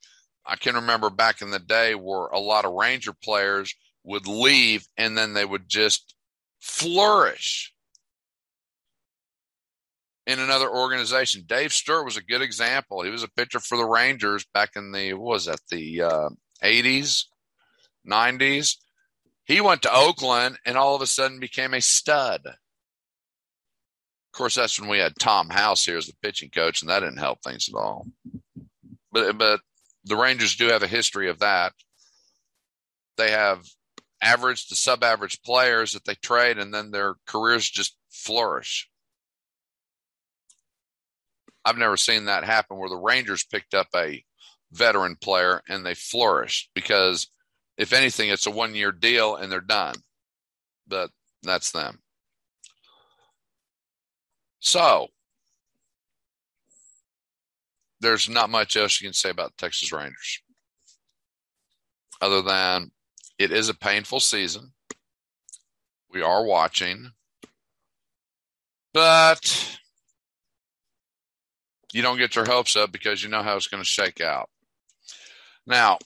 [0.45, 4.87] I can remember back in the day where a lot of Ranger players– would leave
[4.97, 6.15] and then they would just
[6.59, 7.73] flourish
[10.29, 11.43] in another organization.
[11.47, 13.01] Dave Stewart was a good example.
[13.01, 16.29] He was a pitcher for the Rangers back in the was that the uh,
[16.63, 17.23] 80s,
[18.07, 18.75] 90s.
[19.45, 22.41] He went to Oakland and all of a sudden became a stud.
[22.45, 22.53] Of
[24.31, 27.17] course, that's when we had Tom House here as the pitching coach, and that didn't
[27.17, 28.05] help things at all.
[29.11, 29.61] But but
[30.03, 31.73] the Rangers do have a history of that.
[33.17, 33.65] They have
[34.21, 38.88] average to sub average players that they trade and then their careers just flourish.
[41.69, 44.23] I've never seen that happen where the Rangers picked up a
[44.71, 47.27] veteran player and they flourished because
[47.77, 49.93] if anything, it's a one year deal and they're done.
[50.87, 51.11] But
[51.43, 51.99] that's them.
[54.59, 55.09] So
[57.99, 60.41] there's not much else you can say about the Texas Rangers
[62.19, 62.89] other than
[63.37, 64.73] it is a painful season.
[66.11, 67.11] We are watching,
[68.91, 69.78] but
[71.93, 74.49] you don't get your hopes up because you know how it's going to shake out.
[75.65, 75.97] Now,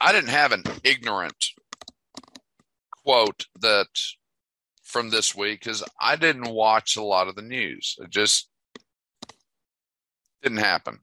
[0.00, 1.46] I didn't have an ignorant
[3.04, 3.88] quote that
[4.82, 7.96] from this week because I didn't watch a lot of the news.
[7.98, 8.48] It just
[10.42, 11.00] didn't happen.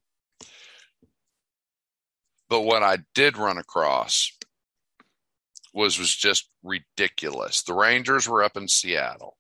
[2.50, 4.32] But what I did run across
[5.74, 7.62] was was just ridiculous.
[7.62, 9.38] The Rangers were up in Seattle.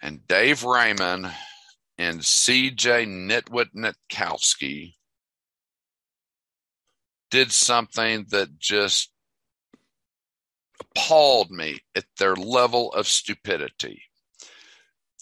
[0.00, 1.32] And Dave Raymond
[1.98, 4.94] and CJ Nitwit Nitkowski
[7.30, 9.10] did something that just
[10.80, 14.02] appalled me at their level of stupidity.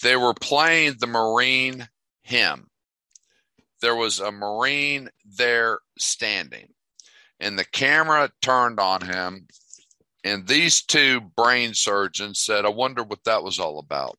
[0.03, 1.89] They were playing the Marine
[2.23, 2.69] hymn.
[3.81, 6.75] There was a Marine there standing
[7.41, 9.47] and the camera turned on him
[10.25, 14.19] and these two brain surgeons said i wonder what that was all about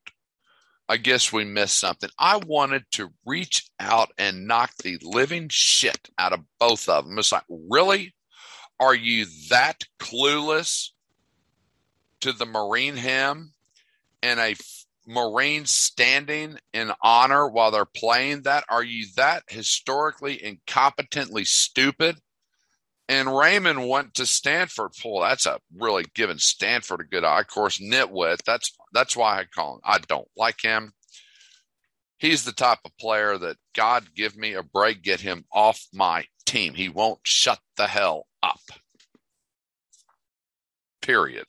[0.87, 2.09] I guess we missed something.
[2.19, 7.17] I wanted to reach out and knock the living shit out of both of them.
[7.17, 8.13] It's like, really?
[8.79, 10.89] Are you that clueless
[12.21, 13.53] to the Marine hymn
[14.21, 14.55] and a
[15.07, 18.65] Marine standing in honor while they're playing that?
[18.69, 22.17] Are you that historically incompetently stupid?
[23.07, 24.91] And Raymond went to Stanford.
[25.03, 27.41] Well, that's a really giving Stanford a good eye.
[27.41, 28.39] Of course, nitwit.
[28.45, 29.81] That's that's why I call him.
[29.83, 30.93] I don't like him.
[32.17, 36.25] He's the type of player that God give me a break, get him off my
[36.45, 36.73] team.
[36.73, 38.61] He won't shut the hell up.
[41.01, 41.45] Period.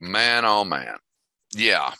[0.00, 0.96] Man, oh man.
[1.54, 1.92] Yeah,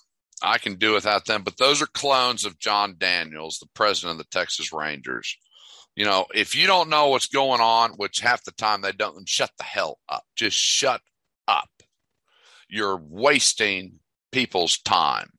[0.42, 4.18] I can do without them, but those are clones of Jon Daniels, the president of
[4.18, 5.36] the Texas Rangers.
[5.94, 9.28] You know, if you don't know what's going on, which half the time they don't,
[9.28, 10.24] shut the hell up.
[10.34, 11.02] Just shut
[11.46, 11.68] up.
[12.68, 13.98] You're wasting
[14.30, 15.30] people's time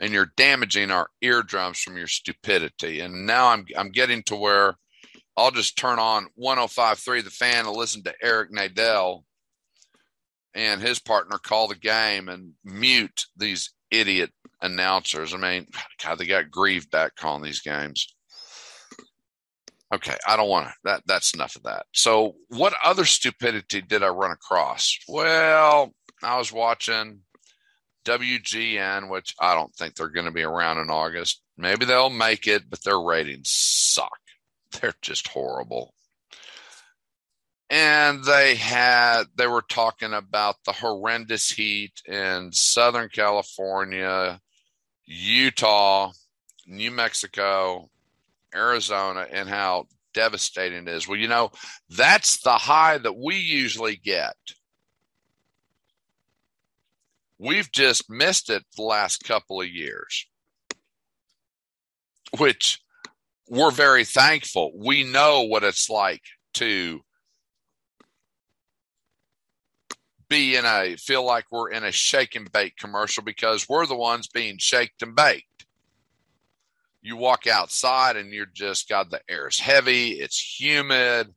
[0.00, 3.00] and you're damaging our eardrums from your stupidity.
[3.00, 4.76] And now I'm I'm getting to where
[5.36, 9.24] I'll just turn on 105.3 the fan and listen to Eric Nadel
[10.54, 15.32] and his partner call the game and mute these idiot announcers.
[15.34, 15.66] I mean,
[16.02, 18.14] God, they got grieved back calling these games.
[19.92, 20.74] Okay, I don't want to.
[20.84, 21.86] That that's enough of that.
[21.92, 24.96] So, what other stupidity did I run across?
[25.08, 27.20] Well, I was watching
[28.04, 31.42] WGN, which I don't think they're going to be around in August.
[31.56, 34.18] Maybe they'll make it, but their ratings suck.
[34.80, 35.92] They're just horrible
[37.70, 44.40] and they had they were talking about the horrendous heat in southern california
[45.06, 46.10] utah
[46.66, 47.88] new mexico
[48.54, 51.06] arizona and how devastating it is.
[51.06, 51.50] Well you know
[51.88, 54.34] that's the high that we usually get.
[57.38, 60.26] We've just missed it the last couple of years
[62.38, 62.80] which
[63.48, 64.72] we're very thankful.
[64.76, 66.22] We know what it's like
[66.54, 67.00] to
[70.28, 73.96] be in a feel like we're in a shake and bake commercial because we're the
[73.96, 75.46] ones being shaked and baked.
[77.02, 81.34] You walk outside and you're just got the air is heavy, it's humid,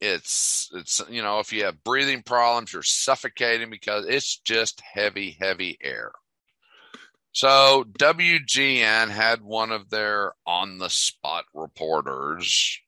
[0.00, 5.36] it's it's you know if you have breathing problems you're suffocating because it's just heavy
[5.40, 6.12] heavy air.
[7.32, 12.78] So WGN had one of their on the spot reporters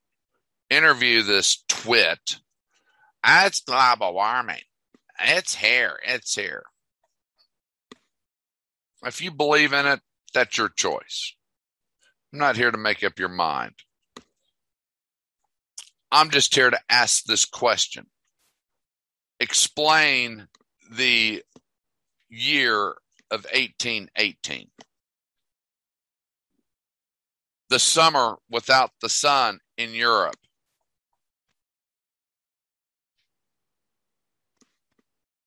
[0.69, 2.37] interview this twit.
[3.25, 4.63] It's global warming.
[5.19, 5.97] It's here.
[6.05, 6.63] It's here.
[9.05, 10.01] If you believe in it,
[10.33, 11.35] that's your choice.
[12.33, 13.75] I'm not here to make up your mind.
[16.11, 18.07] I'm just here to ask this question.
[19.39, 20.47] Explain
[20.91, 21.43] the
[22.29, 22.95] year
[23.29, 24.67] of 1818.
[27.69, 30.35] The summer without the sun in Europe.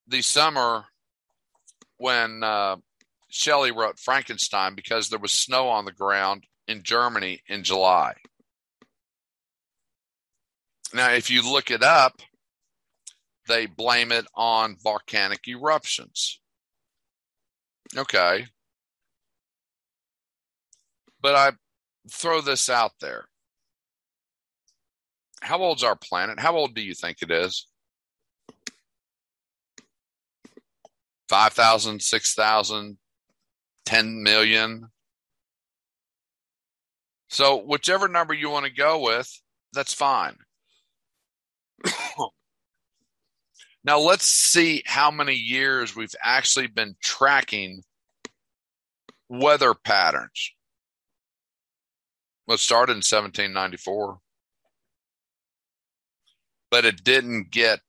[0.08, 0.84] the summer
[1.98, 2.76] when uh,
[3.28, 8.14] Shelley wrote Frankenstein because there was snow on the ground in Germany in July.
[10.94, 12.20] Now, if you look it up,
[13.48, 16.40] they blame it on volcanic eruptions.
[17.96, 18.46] Okay.
[21.20, 21.52] But I
[22.10, 23.26] throw this out there.
[25.42, 26.40] How old's our planet?
[26.40, 27.66] How old do you think it is?
[31.28, 32.98] 5,000, 6,000,
[33.84, 34.88] 10 million.
[37.36, 39.30] So, whichever number you want to go with,
[39.74, 40.38] that's fine.
[43.84, 47.82] now, let's see how many years we've actually been tracking
[49.28, 50.52] weather patterns.
[52.46, 54.18] Let's start in 1794,
[56.70, 57.80] but it didn't get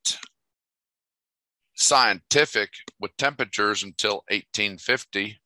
[1.74, 5.40] scientific with temperatures until 1850.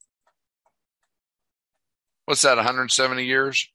[2.26, 3.70] What's that, 170 years?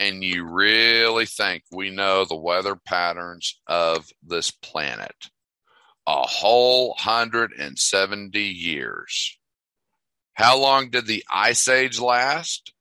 [0.00, 5.30] And you really think we know the weather patterns of this planet?
[6.06, 9.38] A whole 170 years.
[10.34, 12.72] How long did the Ice Age last?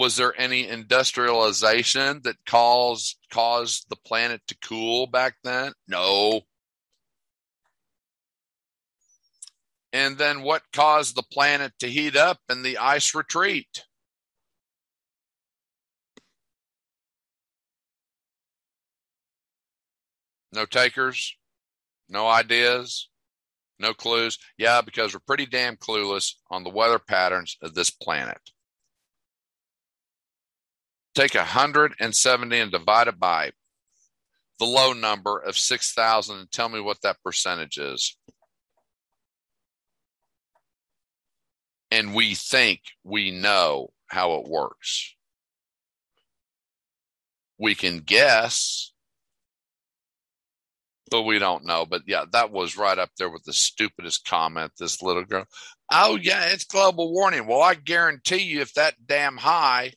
[0.00, 5.74] was there any industrialization that caused caused the planet to cool back then?
[5.86, 6.40] No.
[9.92, 13.84] And then what caused the planet to heat up and the ice retreat?
[20.52, 21.36] No takers?
[22.08, 23.08] No ideas?
[23.78, 24.38] No clues?
[24.58, 28.40] Yeah, because we're pretty damn clueless on the weather patterns of this planet.
[31.14, 33.52] Take 170 and divide it by
[34.58, 38.16] the low number of 6,000 and tell me what that percentage is.
[41.90, 45.16] And we think we know how it works.
[47.58, 48.92] We can guess,
[51.10, 51.86] but we don't know.
[51.88, 54.72] But yeah, that was right up there with the stupidest comment.
[54.78, 55.46] This little girl,
[55.92, 57.46] oh, yeah, it's global warming.
[57.46, 59.94] Well, I guarantee you, if that damn high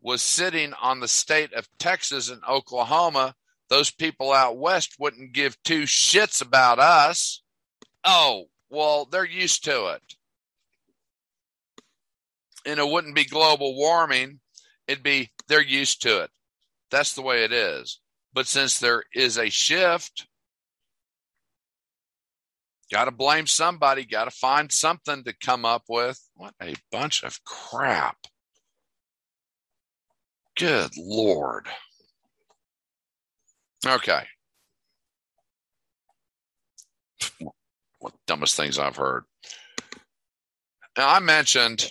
[0.00, 3.34] was sitting on the state of Texas and Oklahoma,
[3.68, 7.42] those people out west wouldn't give two shits about us.
[8.04, 10.02] Oh, well, they're used to it.
[12.64, 14.40] And it wouldn't be global warming,
[14.86, 16.30] it'd be they're used to it.
[16.90, 18.00] That's the way it is.
[18.32, 20.26] But since there is a shift,
[22.90, 26.20] got to blame somebody, got to find something to come up with.
[26.34, 28.16] What a bunch of crap.
[30.56, 31.66] Good Lord.
[33.86, 34.22] Okay.
[37.98, 39.24] What dumbest things I've heard.
[40.96, 41.86] Now, I mentioned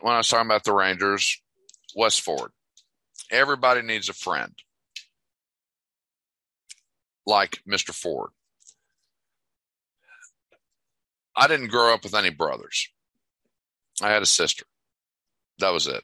[0.00, 1.40] when I was talking about the Rangers,
[1.94, 2.50] Wes Ford.
[3.30, 4.52] Everybody needs a friend
[7.26, 7.94] like Mr.
[7.94, 8.30] Ford.
[11.36, 12.88] I didn't grow up with any brothers.
[14.02, 14.64] I had a sister.
[15.58, 16.02] That was it.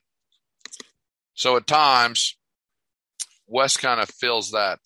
[1.35, 2.37] So at times,
[3.47, 4.81] Wes kind of fills that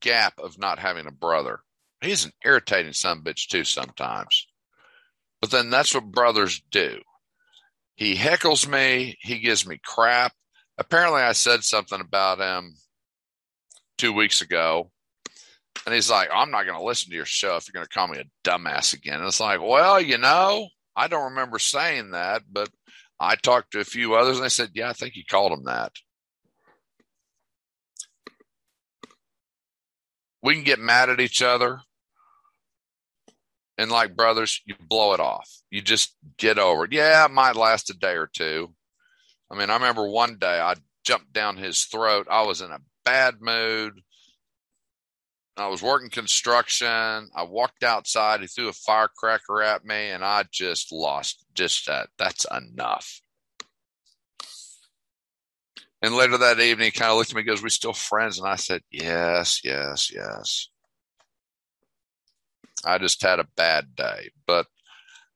[0.00, 1.60] gap of not having a brother.
[2.00, 4.46] He's an irritating son bitch too sometimes.
[5.40, 7.00] But then that's what brothers do.
[7.94, 10.32] He heckles me, he gives me crap.
[10.78, 12.74] Apparently I said something about him
[13.96, 14.90] two weeks ago.
[15.86, 17.94] And he's like, I'm not going to listen to your show if you're going to
[17.94, 19.18] call me a dumbass again.
[19.18, 22.68] And it's like, well, you know, I don't remember saying that, but
[23.20, 25.64] I talked to a few others and they said, yeah, I think you called him
[25.64, 25.92] that.
[30.42, 31.80] We can get mad at each other.
[33.76, 35.48] And like brothers, you blow it off.
[35.70, 36.92] You just get over it.
[36.92, 38.74] Yeah, it might last a day or two.
[39.50, 40.74] I mean, I remember one day I
[41.04, 42.26] jumped down his throat.
[42.30, 44.00] I was in a bad mood.
[45.60, 46.86] I was working construction.
[47.34, 48.40] I walked outside.
[48.40, 52.08] He threw a firecracker at me, and I just lost just that.
[52.18, 53.20] That's enough.
[56.00, 58.38] And later that evening, he kind of looked at me and goes, We still friends?
[58.38, 60.68] And I said, Yes, yes, yes.
[62.84, 64.30] I just had a bad day.
[64.46, 64.66] But,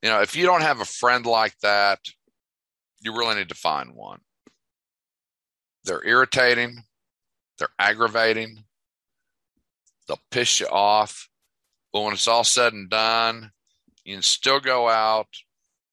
[0.02, 1.98] you know, if you don't have a friend like that,
[3.00, 4.20] you really need to find one.
[5.84, 6.84] They're irritating,
[7.58, 8.64] they're aggravating,
[10.12, 11.28] they'll piss you off.
[11.92, 13.50] But when it's all said and done,
[14.04, 15.28] you can still go out,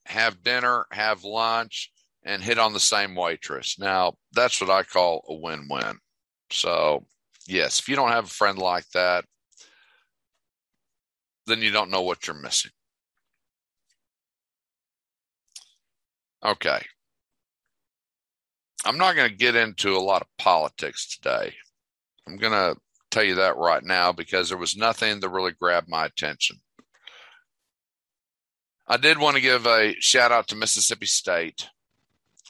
[0.06, 1.92] have dinner, have lunch,
[2.24, 3.80] and hit on the same waitress.
[3.80, 5.98] Now, that's what I call a win win.
[6.52, 7.06] So,
[7.48, 9.26] yes, if you don't have a friend like that,
[11.48, 12.72] then you don't know what you're missing.
[16.46, 16.82] Okay.
[18.86, 21.54] I'm not going to get into a lot of politics today.
[22.28, 22.80] I'm going to
[23.10, 26.58] tell you that right now because there was nothing that really grabbed my attention.
[28.88, 31.70] I did want to give a shout out to Mississippi State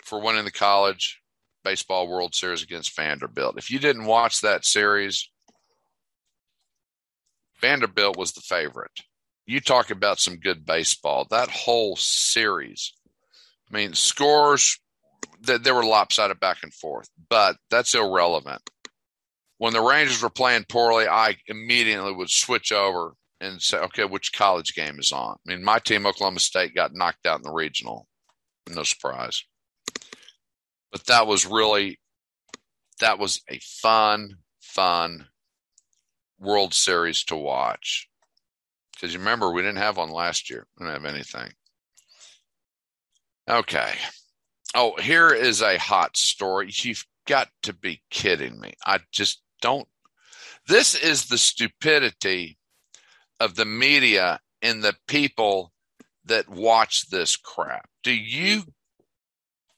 [0.03, 1.21] for winning the college
[1.63, 3.57] baseball World Series against Vanderbilt.
[3.57, 5.29] If you didn't watch that series,
[7.59, 9.01] Vanderbilt was the favorite.
[9.45, 11.27] You talk about some good baseball.
[11.29, 12.93] That whole series,
[13.69, 14.79] I mean, scores,
[15.41, 18.61] that they were lopsided back and forth, but that's irrelevant.
[19.59, 24.31] When the Rangers were playing poorly, I immediately would switch over and say, okay, which
[24.31, 25.35] college game is on?
[25.45, 28.07] I mean, my team, Oklahoma State, got knocked out in the regional.
[28.69, 29.43] No surprise.
[30.93, 31.99] But that was really,
[33.01, 35.27] that was a fun, fun
[36.39, 38.07] World Series to watch.
[38.93, 40.67] Because you remember, we didn't have one last year.
[40.79, 41.51] We didn't have anything.
[43.49, 43.93] Okay.
[44.73, 46.69] Oh, here is a hot story.
[46.71, 48.73] You've got to be kidding me.
[48.85, 49.87] I just don't.
[50.67, 52.57] This is the stupidity
[53.39, 55.71] of the media and the people
[56.25, 57.89] that watch this crap.
[58.03, 58.63] Do you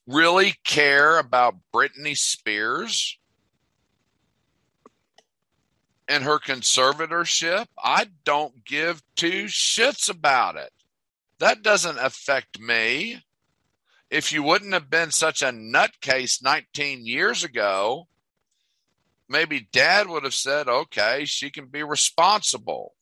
[0.07, 3.17] really care about Britney Spears
[6.07, 7.67] and her conservatorship?
[7.81, 10.71] I don't give two shits about it.
[11.39, 13.23] That doesn't affect me.
[14.09, 18.07] If you wouldn't have been such a nutcase 19 years ago,
[19.31, 22.93] maybe dad would have said, okay, she can be responsible.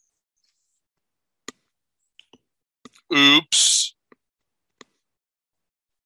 [3.14, 3.96] Oops.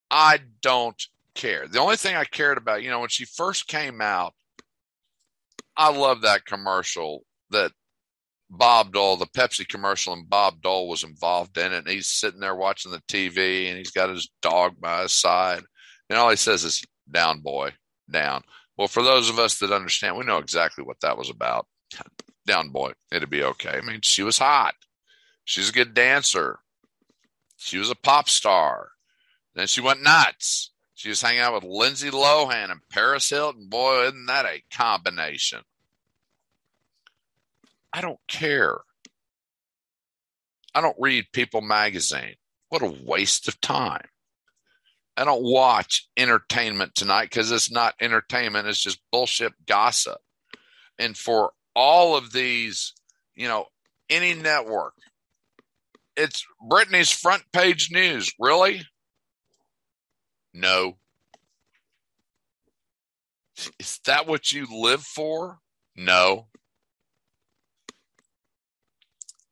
[0.09, 1.01] I don't
[1.35, 1.67] care.
[1.67, 4.33] The only thing I cared about, you know, when she first came out,
[5.75, 7.71] I love that commercial that
[8.49, 11.79] Bob Dole, the Pepsi commercial, and Bob Dole was involved in it.
[11.79, 15.63] And he's sitting there watching the TV and he's got his dog by his side.
[16.09, 17.71] And all he says is, down, boy,
[18.09, 18.43] down.
[18.77, 21.67] Well, for those of us that understand, we know exactly what that was about.
[22.45, 23.77] Down, boy, it'd be okay.
[23.77, 24.75] I mean, she was hot.
[25.45, 26.59] She's a good dancer.
[27.57, 28.89] She was a pop star.
[29.55, 30.71] Then she went nuts.
[30.95, 33.67] She was hanging out with Lindsay Lohan and Paris Hilton.
[33.69, 35.59] Boy, isn't that a combination?
[37.91, 38.79] I don't care.
[40.73, 42.35] I don't read People magazine.
[42.69, 44.07] What a waste of time.
[45.15, 50.17] I don't watch entertainment tonight because it's not entertainment, it's just bullshit gossip.
[50.97, 52.93] And for all of these,
[53.35, 53.65] you know,
[54.09, 54.93] any network,
[56.15, 58.31] it's Britney's front page news.
[58.39, 58.83] Really?
[60.53, 60.97] No.
[63.79, 65.59] Is that what you live for?
[65.95, 66.47] No.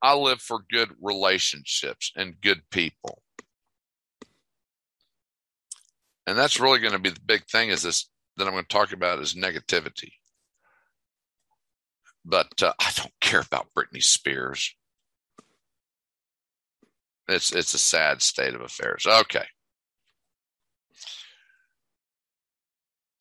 [0.01, 3.21] I live for good relationships and good people.
[6.27, 8.67] And that's really going to be the big thing is this that I'm going to
[8.69, 10.13] talk about is negativity.
[12.23, 14.75] But uh, I don't care about Britney Spears.
[17.27, 19.05] It's it's a sad state of affairs.
[19.07, 19.45] Okay.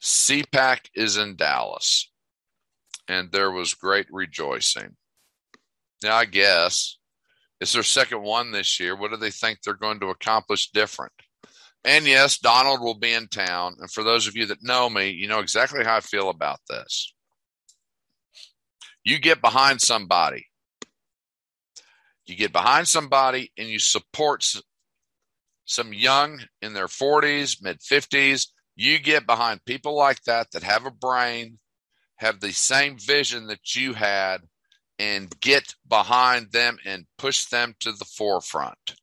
[0.02, 2.10] CPAC is in Dallas,
[3.06, 4.96] and there was great rejoicing.
[6.02, 6.96] Now, I guess
[7.60, 8.96] it's their second one this year.
[8.96, 11.12] What do they think they're going to accomplish different?
[11.84, 13.76] And yes, Donald will be in town.
[13.78, 16.60] And for those of you that know me, you know exactly how I feel about
[16.68, 17.12] this.
[19.02, 20.46] You get behind somebody,
[22.26, 24.44] you get behind somebody and you support
[25.64, 28.48] some young in their 40s, mid 50s.
[28.76, 31.58] You get behind people like that that have a brain,
[32.16, 34.42] have the same vision that you had,
[34.98, 38.94] and get behind them and push them to the forefront.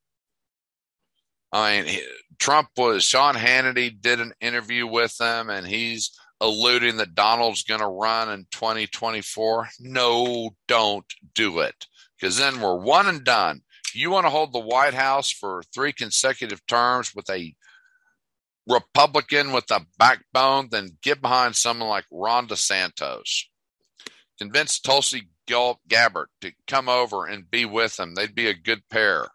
[1.52, 2.00] I mean,
[2.40, 7.80] Trump was Sean Hannity did an interview with them, and he's alluding that Donald's going
[7.80, 9.68] to run in 2024.
[9.80, 11.88] No, don't do it
[12.20, 13.62] because then we're one and done.
[13.94, 17.56] You want to hold the White House for three consecutive terms with a
[18.68, 23.46] Republican with a backbone, then get behind someone like Ron DeSantis.
[24.38, 28.14] Convince Tulsi Gabbard to come over and be with them.
[28.14, 29.28] They'd be a good pair.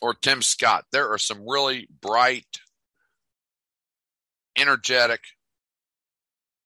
[0.00, 0.84] Or Tim Scott.
[0.92, 2.46] There are some really bright,
[4.56, 5.20] energetic,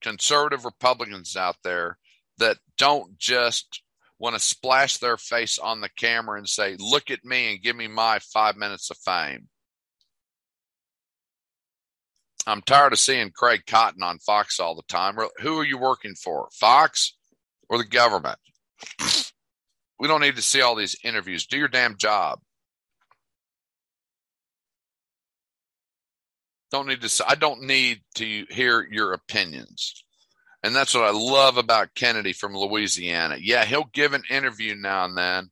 [0.03, 1.99] conservative Republicans out there
[2.39, 3.83] that don't just
[4.19, 7.77] want to splash their face on the camera and say, Look at me and give
[7.77, 9.49] me my five minutes of fame.
[12.47, 15.17] I'm tired of seeing Craig Cotton on Fox all the time.
[15.41, 17.17] Who are you working for, Fox
[17.69, 18.39] or the government?
[19.99, 21.47] We don't need to see all these interviews.
[21.47, 22.41] Do your damn job.
[26.73, 27.25] Don't need to.
[27.29, 30.03] I don't need to hear your opinions.
[30.63, 33.37] And that's what I love about Kennedy from Louisiana.
[33.39, 35.51] Yeah, he'll give an interview now and then,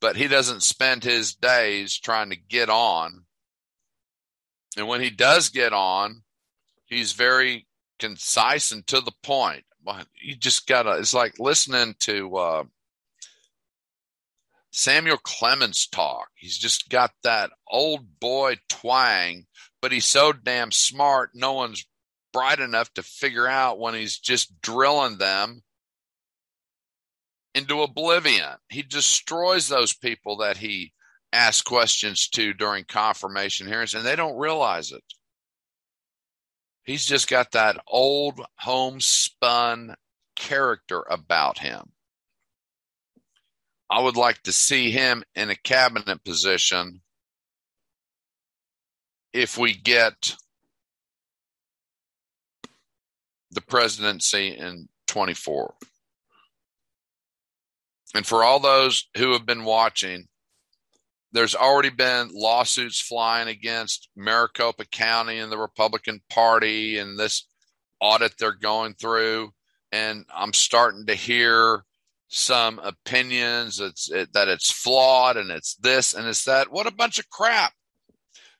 [0.00, 3.24] but he doesn't spend his days trying to get on.
[4.76, 6.22] And when he does get on,
[6.86, 7.66] he's very
[7.98, 9.64] concise and to the point.
[10.20, 10.98] You just gotta.
[10.98, 12.64] It's like listening to uh,
[14.70, 16.28] Samuel Clemens talk.
[16.34, 19.46] He's just got that old boy twang,
[19.80, 21.30] but he's so damn smart.
[21.34, 21.84] No one's
[22.32, 25.62] bright enough to figure out when he's just drilling them
[27.54, 28.56] into oblivion.
[28.68, 30.92] He destroys those people that he
[31.32, 35.04] asks questions to during confirmation hearings, and they don't realize it.
[36.84, 39.94] He's just got that old homespun
[40.36, 41.92] character about him.
[43.90, 47.02] I would like to see him in a cabinet position
[49.32, 50.36] if we get
[53.50, 55.74] the presidency in 24.
[58.14, 60.28] And for all those who have been watching,
[61.32, 67.46] there's already been lawsuits flying against Maricopa County and the Republican Party and this
[68.00, 69.50] audit they're going through.
[69.92, 71.84] And I'm starting to hear
[72.28, 76.70] some opinions it, that it's flawed and it's this and it's that.
[76.70, 77.72] What a bunch of crap.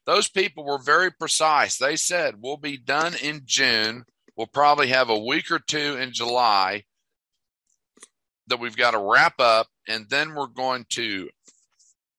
[0.08, 1.76] Those people were very precise.
[1.76, 4.06] They said we'll be done in June.
[4.38, 6.84] We'll probably have a week or two in July
[8.46, 11.28] that we've got to wrap up, and then we're going to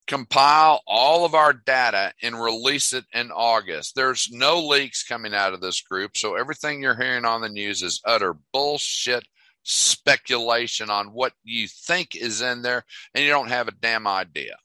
[0.05, 3.95] compile all of our data and release it in August.
[3.95, 7.81] There's no leaks coming out of this group, so everything you're hearing on the news
[7.81, 9.23] is utter bullshit
[9.63, 12.85] speculation on what you think is in there,
[13.15, 14.57] and you don't have a damn idea.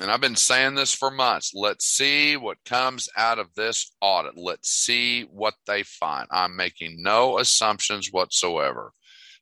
[0.00, 1.52] And I've been saying this for months.
[1.54, 4.36] Let's see what comes out of this audit.
[4.36, 6.28] Let's see what they find.
[6.30, 8.92] I'm making no assumptions whatsoever.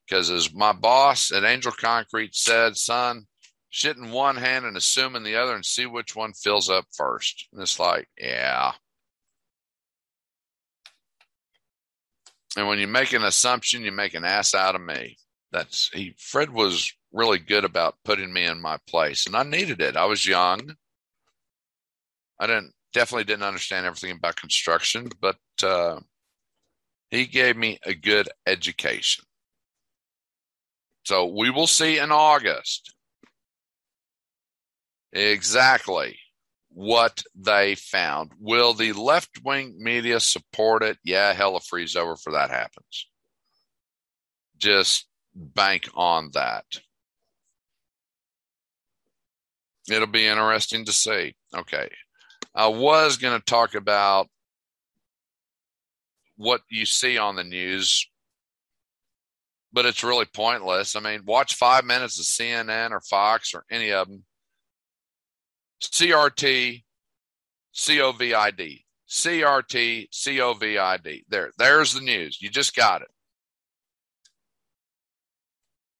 [0.06, 3.26] Because as my boss at Angel Concrete said, son,
[3.68, 6.86] shit in one hand and assume in the other and see which one fills up
[6.96, 7.48] first.
[7.52, 8.72] And it's like, yeah.
[12.56, 15.18] And when you make an assumption, you make an ass out of me.
[15.52, 19.26] That's he Fred was really good about putting me in my place.
[19.26, 19.96] And I needed it.
[19.96, 20.76] I was young.
[22.38, 25.98] I didn't definitely didn't understand everything about construction, but uh,
[27.10, 29.24] he gave me a good education.
[31.04, 32.94] So we will see in August
[35.12, 36.18] exactly
[36.68, 38.32] what they found.
[38.38, 40.98] Will the left wing media support it?
[41.02, 43.08] Yeah, hell, a freeze over for that happens.
[44.58, 46.64] Just bank on that
[49.88, 51.34] it'll be interesting to see.
[51.54, 51.88] Okay.
[52.54, 54.28] I was going to talk about
[56.36, 58.08] what you see on the news,
[59.72, 60.96] but it's really pointless.
[60.96, 64.24] I mean, watch five minutes of CNN or Fox or any of them.
[65.82, 66.82] CRT,
[67.74, 68.80] COVID.
[69.08, 71.22] CRT, COVID.
[71.28, 72.40] There, there's the news.
[72.40, 73.08] You just got it.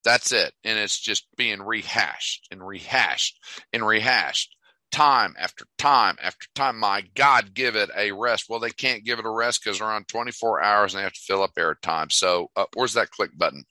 [0.07, 0.55] That's it.
[0.63, 3.41] And it's just being rehashed and rehashed
[3.73, 4.55] and rehashed
[4.93, 6.79] time after time after time.
[6.79, 8.45] My God, give it a rest.
[8.49, 11.13] Well, they can't give it a rest because they're on 24 hours and they have
[11.13, 12.13] to fill up airtime.
[12.13, 13.65] So, uh, where's that click button?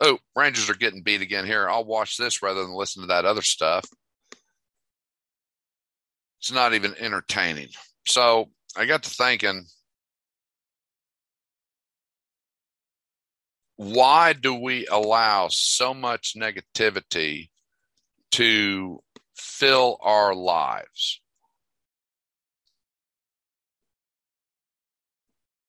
[0.00, 1.68] Oh, Rangers are getting beat again here.
[1.68, 3.88] I'll watch this rather than listen to that other stuff.
[6.40, 7.68] It's not even entertaining.
[8.08, 9.66] So, I got to thinking
[13.80, 17.48] why do we allow so much negativity
[18.32, 19.02] to
[19.34, 21.22] fill our lives?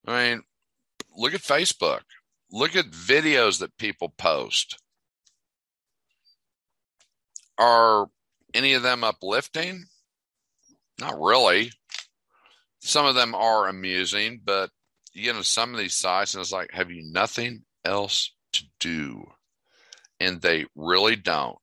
[0.06, 0.42] I mean,
[1.16, 2.02] look at Facebook.
[2.52, 4.78] Look at videos that people post.
[7.58, 8.08] Are
[8.54, 9.86] any of them uplifting?
[11.00, 11.72] Not really.
[12.82, 14.70] Some of them are amusing, but
[15.14, 19.26] you know, some of these sites and it's like, have you nothing else to do.
[20.20, 21.58] And they really don't.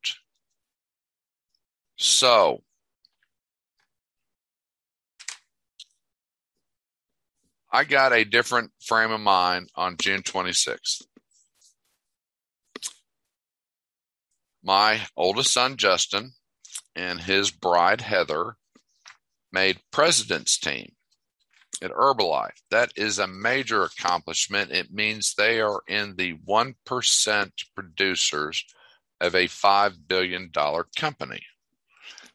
[1.96, 2.62] So,
[7.70, 11.02] I got a different frame of mind on June 26th.
[14.62, 16.32] My oldest son, Justin,
[16.96, 18.56] and his bride, Heather,
[19.52, 20.92] made president's team
[21.82, 22.60] at Herbalife.
[22.70, 24.70] That is a major accomplishment.
[24.70, 28.64] It means they are in the 1% producers
[29.20, 30.50] of a $5 billion
[30.96, 31.42] company.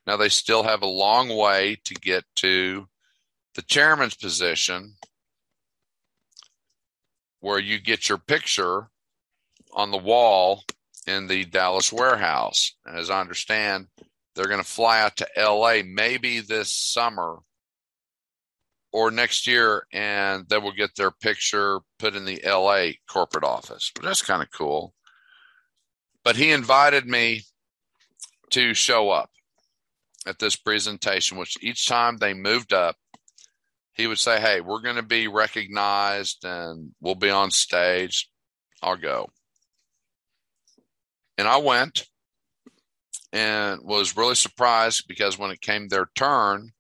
[0.06, 2.88] Now, they still have a long way to get to
[3.56, 4.96] the chairman's position
[7.40, 8.90] where you get your picture
[9.74, 10.64] on the wall
[11.08, 12.76] in the Dallas warehouse.
[12.86, 13.88] As I understand,
[14.36, 17.40] they're going to fly out to LA maybe this summer
[18.94, 23.92] or next year and they will get their picture put in the LA corporate office.
[23.94, 24.94] But that's kind of cool.
[26.24, 27.42] But he invited me
[28.52, 29.32] to show up
[30.28, 32.96] at this presentation, which each time they moved up,
[33.94, 38.30] he would say, Hey, we're going to be recognized and we'll be on stage.
[38.82, 39.30] I'll go.
[41.38, 42.06] And I went
[43.32, 46.74] and was really surprised because when it came their turn,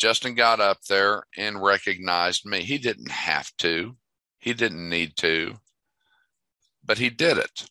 [0.00, 2.62] Justin got up there and recognized me.
[2.62, 3.96] He didn't have to,
[4.38, 5.56] he didn't need to,
[6.82, 7.68] but he did it.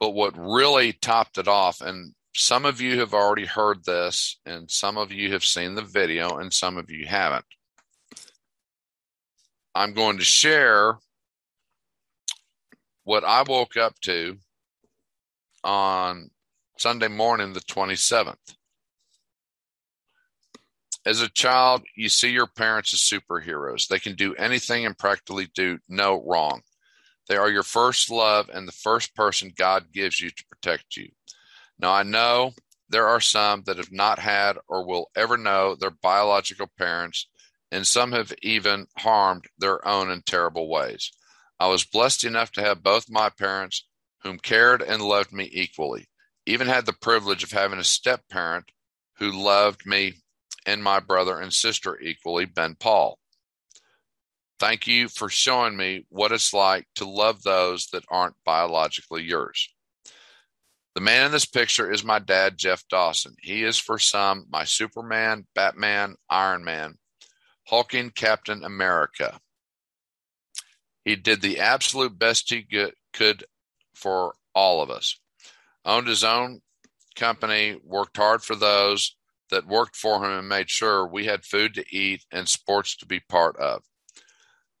[0.00, 4.70] But what really topped it off, and some of you have already heard this, and
[4.70, 7.44] some of you have seen the video, and some of you haven't.
[9.74, 10.96] I'm going to share
[13.04, 14.38] what I woke up to
[15.62, 16.30] on
[16.78, 18.56] Sunday morning, the 27th
[21.06, 23.88] as a child, you see your parents as superheroes.
[23.88, 26.62] They can do anything and practically do no wrong.
[27.28, 31.10] They are your first love and the first person God gives you to protect you.
[31.78, 32.52] Now, I know
[32.88, 37.28] there are some that have not had or will ever know their biological parents,
[37.70, 41.12] and some have even harmed their own in terrible ways.
[41.58, 43.86] I was blessed enough to have both my parents,
[44.22, 46.08] whom cared and loved me equally,
[46.46, 48.72] even had the privilege of having a step parent
[49.18, 50.14] who loved me
[50.66, 53.18] and my brother and sister equally, Ben Paul.
[54.58, 59.68] Thank you for showing me what it's like to love those that aren't biologically yours.
[60.94, 63.36] The man in this picture is my dad, Jeff Dawson.
[63.40, 66.98] He is for some my Superman, Batman, Iron Man,
[67.66, 69.40] hulking Captain America.
[71.04, 72.66] He did the absolute best he
[73.12, 73.44] could
[73.94, 75.18] for all of us.
[75.84, 76.60] Owned his own
[77.16, 79.16] company, worked hard for those
[79.50, 83.06] that worked for him, and made sure we had food to eat and sports to
[83.06, 83.82] be part of.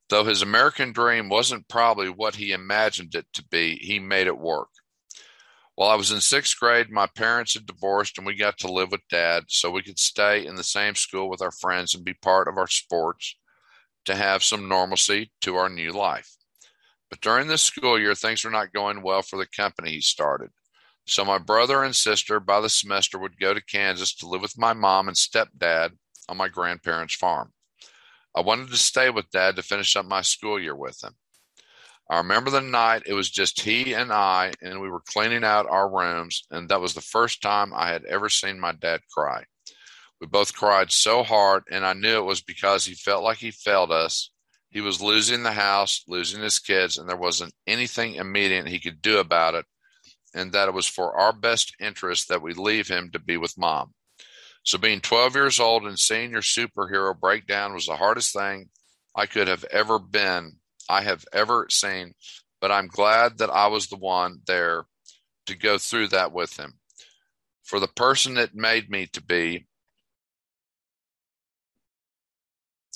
[0.08, 4.38] Though his American dream wasn't probably what he imagined it to be, he made it
[4.38, 4.68] work.
[5.76, 8.90] While I was in sixth grade, my parents had divorced and we got to live
[8.90, 12.12] with dad so we could stay in the same school with our friends and be
[12.12, 13.36] part of our sports
[14.04, 16.36] to have some normalcy to our new life.
[17.08, 20.50] But during this school year, things were not going well for the company he started.
[21.06, 24.58] So my brother and sister by the semester would go to Kansas to live with
[24.58, 25.90] my mom and stepdad
[26.28, 27.52] on my grandparents' farm.
[28.34, 31.16] I wanted to stay with dad to finish up my school year with him.
[32.08, 35.68] I remember the night it was just he and I, and we were cleaning out
[35.68, 39.44] our rooms, and that was the first time I had ever seen my dad cry.
[40.20, 43.52] We both cried so hard, and I knew it was because he felt like he
[43.52, 44.30] failed us.
[44.70, 49.00] He was losing the house, losing his kids, and there wasn't anything immediate he could
[49.00, 49.64] do about it,
[50.34, 53.58] and that it was for our best interest that we leave him to be with
[53.58, 53.94] mom.
[54.62, 58.68] So being 12 years old and seeing your superhero breakdown was the hardest thing
[59.14, 60.58] I could have ever been,
[60.88, 62.14] I have ever seen.
[62.60, 64.84] But I'm glad that I was the one there
[65.46, 66.74] to go through that with him.
[67.62, 69.66] For the person it made me to be,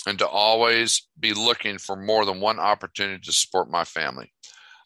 [0.07, 4.34] and to always be looking for more than one opportunity to support my family.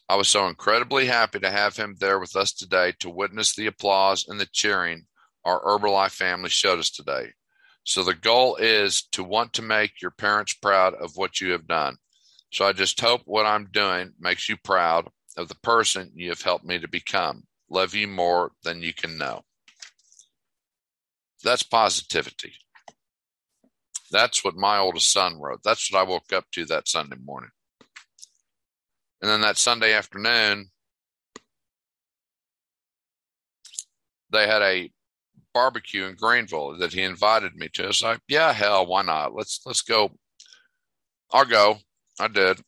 [0.09, 3.67] I was so incredibly happy to have him there with us today to witness the
[3.67, 5.05] applause and the cheering
[5.45, 7.27] our Herbalife family showed us today.
[7.83, 11.67] So the goal is to want to make your parents proud of what you have
[11.67, 11.97] done.
[12.51, 15.07] So I just hope what I'm doing makes you proud
[15.37, 17.43] of the person you have helped me to become.
[17.69, 19.43] Love you more than you can know.
[21.43, 22.53] That's positivity.
[24.11, 25.61] That's what my oldest son wrote.
[25.63, 27.51] That's what I woke up to that Sunday morning.
[29.21, 30.69] And then that Sunday afternoon,
[34.31, 34.91] they had a
[35.53, 37.91] barbecue in Greenville that he invited me to.
[37.93, 39.35] So I, yeah, hell, why not?
[39.35, 40.11] Let's let's go.
[41.31, 41.77] I'll go.
[42.19, 42.61] I did.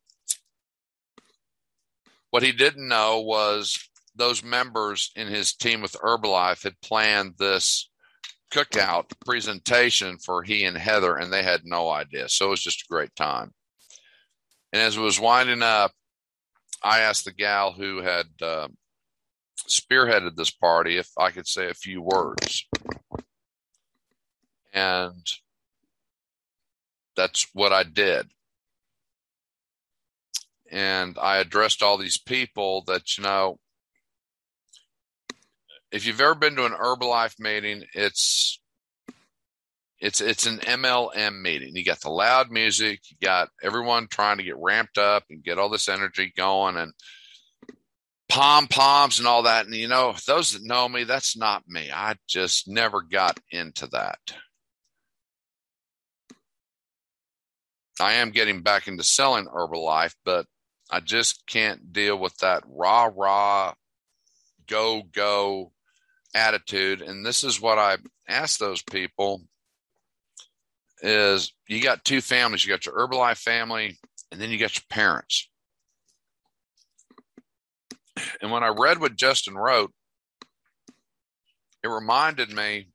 [2.31, 3.77] What he didn't know was
[4.15, 7.89] those members in his team with Herbalife had planned this
[8.53, 12.29] cookout presentation for he and Heather, and they had no idea.
[12.29, 13.51] So it was just a great time.
[14.73, 15.91] And as it was winding up,
[16.83, 18.67] I asked the gal who had uh,
[19.67, 22.65] spearheaded this party if I could say a few words.
[24.73, 25.25] And
[27.15, 28.27] that's what I did.
[30.71, 33.59] And I addressed all these people that, you know,
[35.91, 38.60] if you've ever been to an Herbalife meeting, it's
[40.01, 41.75] it's it's an MLM meeting.
[41.75, 45.59] You got the loud music, you got everyone trying to get ramped up and get
[45.59, 46.91] all this energy going and
[48.27, 49.67] pom poms and all that.
[49.67, 51.91] And you know, those that know me, that's not me.
[51.93, 54.19] I just never got into that.
[57.99, 60.47] I am getting back into selling Herbalife, but
[60.89, 63.75] I just can't deal with that rah rah,
[64.67, 65.73] go go
[66.33, 67.03] attitude.
[67.03, 67.97] And this is what I
[68.27, 69.43] ask those people
[71.01, 72.65] is you got two families.
[72.65, 73.97] You got your Herbalife family,
[74.31, 75.49] and then you got your parents.
[78.41, 79.91] And when I read what Justin wrote,
[81.83, 82.89] it reminded me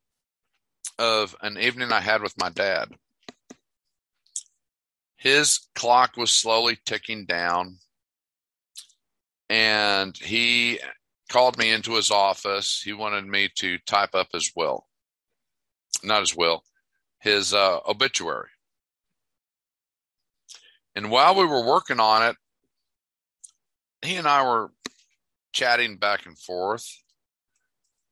[0.98, 2.88] of an evening I had with my dad.
[5.16, 7.78] His clock was slowly ticking down,
[9.48, 10.78] and he
[11.28, 12.80] called me into his office.
[12.82, 14.86] He wanted me to type up his will,
[16.04, 16.62] not his will,
[17.26, 18.48] his uh, obituary.
[20.94, 22.36] And while we were working on it,
[24.00, 24.70] he and I were
[25.52, 26.86] chatting back and forth.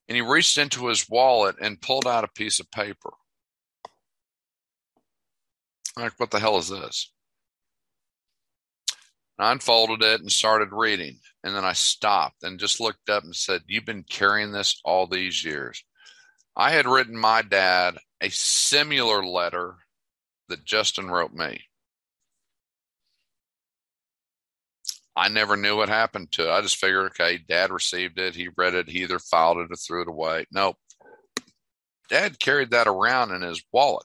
[0.09, 3.13] And he reached into his wallet and pulled out a piece of paper.
[5.97, 7.13] like, what the hell is this?
[9.39, 11.21] I unfolded it and started reading.
[11.43, 15.07] And then I stopped and just looked up and said, You've been carrying this all
[15.07, 15.83] these years.
[16.57, 19.77] I had written my dad a similar letter
[20.49, 21.65] that Justin wrote me.
[25.17, 26.53] I never knew what happened to it.
[26.53, 28.35] I just figured, okay, dad received it.
[28.35, 28.89] He read it.
[28.89, 30.47] He either filed it or threw it away.
[30.51, 30.77] Nope.
[32.09, 34.05] Dad carried that around in his wallet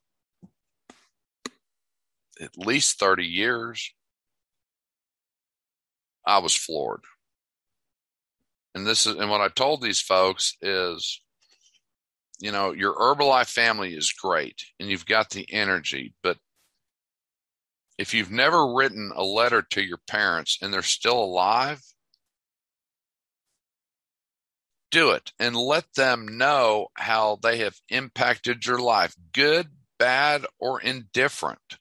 [2.40, 3.94] at least 30 years.
[6.26, 7.02] I was floored.
[8.76, 11.22] And this is, and what I told these folks is,
[12.40, 16.38] you know, your Herbalife family is great and you've got the energy, but
[17.98, 21.82] if you've never written a letter to your parents and they're still alive,
[24.90, 29.68] do it and let them know how they have impacted your life, good,
[29.98, 31.78] bad, or indifferent.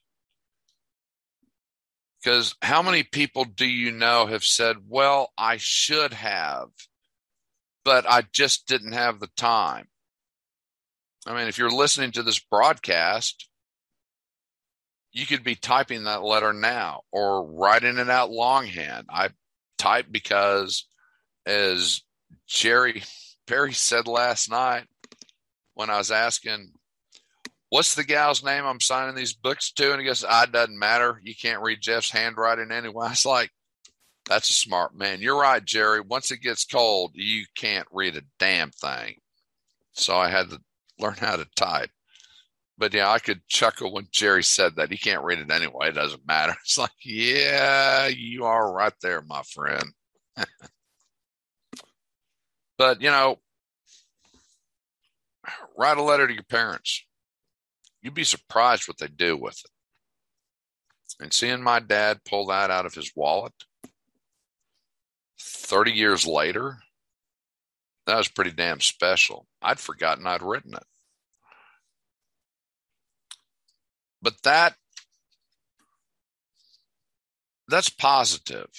[2.21, 6.67] Because how many people do you know have said, Well, I should have,
[7.85, 9.87] but I just didn't have the time?
[11.29, 13.47] I mean, if you're listening to this broadcast,
[15.11, 19.05] you could be typing that letter now or writing it out longhand.
[19.11, 19.29] I
[19.77, 20.87] type because,
[21.45, 22.01] as
[22.47, 23.03] Jerry
[23.45, 24.85] Perry said last night
[25.75, 26.71] when I was asking,
[27.69, 29.91] What's the gal's name I'm signing these books to?
[29.91, 31.21] And he goes, ah, "I doesn't matter.
[31.23, 33.05] You can't read Jeff's handwriting anyway.
[33.07, 33.51] I was like,
[34.27, 35.21] That's a smart man.
[35.21, 36.01] You're right, Jerry.
[36.01, 39.17] Once it gets cold, you can't read a damn thing.
[39.93, 40.59] So I had to
[40.99, 41.89] learn how to type.
[42.77, 44.91] But yeah, I could chuckle when Jerry said that.
[44.91, 45.89] He can't read it anyway.
[45.89, 46.55] It doesn't matter.
[46.63, 49.91] It's like, yeah, you are right there, my friend.
[52.77, 53.37] but, you know,
[55.77, 57.03] write a letter to your parents.
[58.01, 59.71] You'd be surprised what they do with it.
[61.21, 63.51] And seeing my dad pull that out of his wallet
[65.41, 66.79] 30 years later,
[68.09, 69.45] that was pretty damn special.
[69.61, 70.83] I'd forgotten I'd written it.
[74.19, 74.75] But that
[77.67, 78.69] that's positive.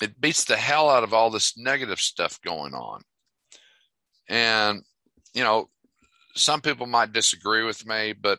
[0.00, 3.02] It beats the hell out of all this negative stuff going on.
[4.28, 4.82] And
[5.34, 5.68] you know,
[6.36, 8.38] some people might disagree with me, but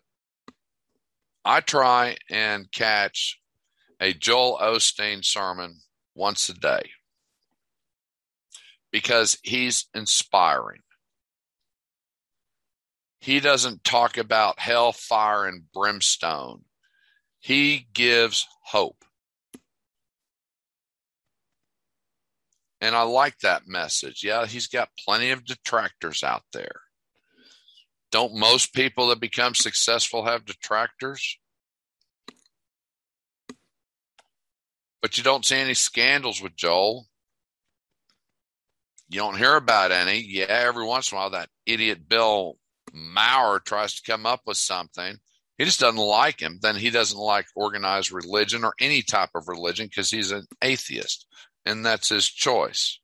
[1.43, 3.41] I try and catch
[3.99, 5.81] a Joel Osteen sermon
[6.15, 6.91] once a day
[8.97, 10.79] because he's inspiring.
[13.19, 16.63] He doesn't talk about hell, fire, and brimstone.
[17.37, 19.05] He gives hope.
[22.81, 24.23] And I like that message.
[24.23, 26.81] Yeah, he's got plenty of detractors out there.
[28.11, 31.37] Don't most people that become successful have detractors?
[35.03, 37.05] But you don't see any scandals with Joel.
[39.09, 40.19] You don't hear about any.
[40.19, 42.57] Yeah, every once in a while, that idiot Bill
[42.93, 45.17] Maher tries to come up with something.
[45.57, 46.59] He just doesn't like him.
[46.61, 51.25] Then he doesn't like organized religion or any type of religion because he's an atheist
[51.65, 52.99] and that's his choice.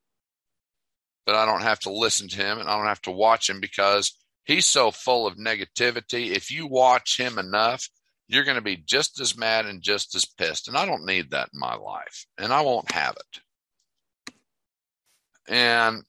[1.25, 3.59] But I don't have to listen to him and I don't have to watch him
[3.59, 6.31] because he's so full of negativity.
[6.31, 7.87] If you watch him enough,
[8.27, 10.67] you're going to be just as mad and just as pissed.
[10.67, 13.41] And I don't need that in my life, and I won't have it.
[15.47, 16.03] And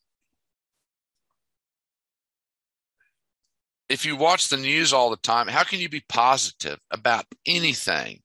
[3.89, 8.21] if you watch the news all the time, how can you be positive about anything?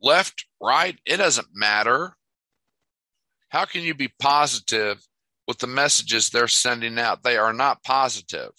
[0.00, 2.16] Left, right, it doesn't matter.
[3.48, 4.98] How can you be positive
[5.46, 7.22] with the messages they're sending out?
[7.22, 8.52] They are not positive.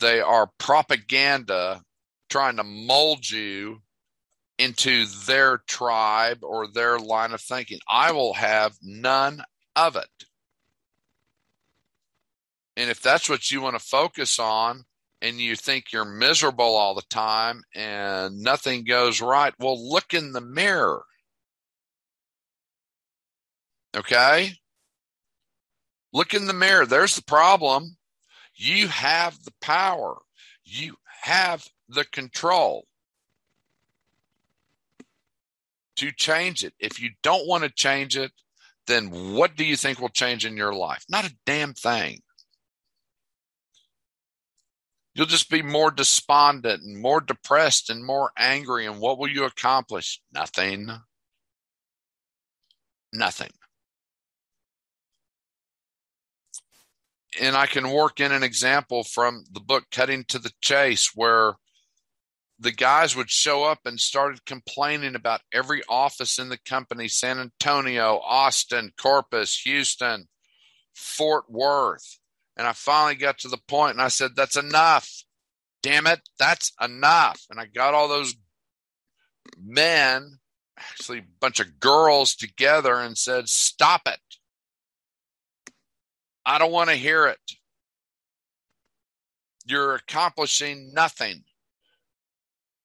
[0.00, 1.82] They are propaganda
[2.28, 3.80] trying to mold you
[4.58, 7.78] into their tribe or their line of thinking.
[7.88, 9.42] I will have none
[9.74, 10.26] of it.
[12.76, 14.84] And if that's what you want to focus on
[15.22, 20.32] and you think you're miserable all the time and nothing goes right, well, look in
[20.32, 21.04] the mirror.
[23.96, 24.52] Okay?
[26.12, 26.86] Look in the mirror.
[26.86, 27.96] There's the problem.
[28.56, 30.18] You have the power,
[30.64, 32.86] you have the control
[35.96, 36.74] to change it.
[36.78, 38.32] If you don't want to change it,
[38.86, 41.04] then what do you think will change in your life?
[41.08, 42.20] Not a damn thing.
[45.14, 48.84] You'll just be more despondent and more depressed and more angry.
[48.84, 50.20] And what will you accomplish?
[50.32, 50.90] Nothing.
[53.12, 53.52] Nothing.
[57.40, 61.54] And I can work in an example from the book Cutting to the Chase, where
[62.64, 67.38] the guys would show up and started complaining about every office in the company San
[67.38, 70.26] Antonio, Austin, Corpus, Houston,
[70.94, 72.18] Fort Worth.
[72.56, 75.24] And I finally got to the point and I said, That's enough.
[75.82, 77.42] Damn it, that's enough.
[77.50, 78.34] And I got all those
[79.62, 80.38] men,
[80.78, 84.20] actually, a bunch of girls together and said, Stop it.
[86.46, 87.38] I don't want to hear it.
[89.66, 91.44] You're accomplishing nothing.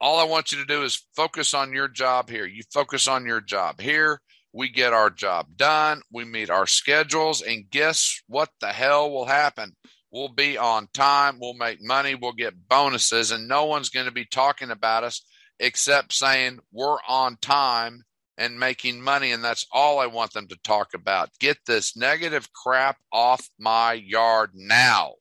[0.02, 2.45] All I want you to do is focus on your job here.
[2.45, 4.22] You focus on your job here.
[4.54, 6.02] We get our job done.
[6.12, 7.41] We meet our schedules.
[7.41, 9.76] And guess what the hell will happen?
[10.12, 11.38] We'll be on time.
[11.39, 12.16] We'll make money.
[12.16, 13.32] We'll get bonuses.
[13.32, 15.24] And no one's going to be talking about us
[15.60, 18.04] except saying we're on time
[18.38, 19.34] and making money.
[19.34, 21.30] And that's all I want them to talk about.
[21.39, 25.16] Get this negative crap off my yard now.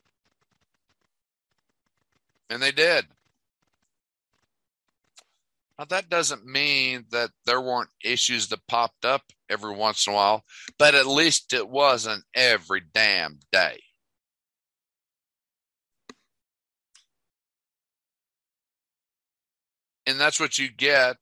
[2.49, 3.07] And they did.
[5.79, 10.17] Now, that doesn't mean that there weren't issues that popped up every once in a
[10.17, 10.45] while,
[10.77, 13.81] but at least it wasn't every damn day.
[20.05, 21.17] And that's what you get,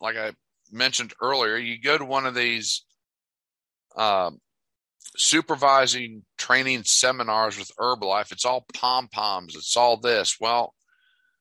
[0.00, 0.32] like I
[0.70, 1.56] mentioned earlier.
[1.56, 2.84] You go to one of these
[3.96, 4.40] um,
[5.16, 10.36] supervising training seminars with Herbalife, it's all pom poms, it's all this.
[10.38, 10.74] Well,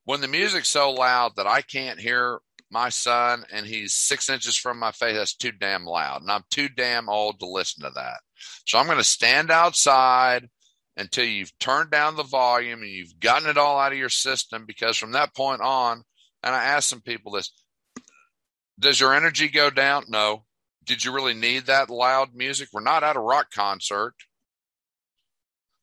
[0.06, 2.40] when the music's so loud that I can't hear
[2.72, 6.22] my son and he's six inches from my face, that's too damn loud.
[6.22, 8.20] And I'm too damn old to listen to that.
[8.66, 10.48] So I'm going to stand outside
[10.98, 14.66] until you've turned down the volume and you've gotten it all out of your system.
[14.66, 16.04] Because from that point on,
[16.44, 17.52] and I asked some people this
[18.78, 20.06] does your energy go down?
[20.10, 20.44] No.
[20.84, 22.70] Did you really need that loud music?
[22.72, 24.14] We're not at a rock concert.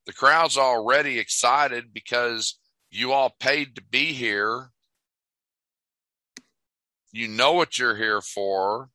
[0.07, 2.59] The crowd's already excited because
[2.93, 4.71] you all paid to be here.
[7.11, 8.91] You know what you're here for.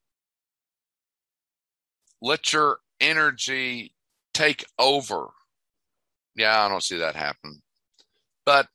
[2.22, 3.94] Let your energy
[4.36, 5.30] take over.
[6.36, 7.64] Yeah, I don't see that happen.
[8.46, 8.68] But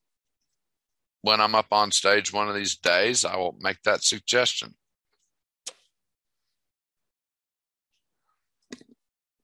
[1.23, 4.75] when I'm up on stage one of these days, I will make that suggestion.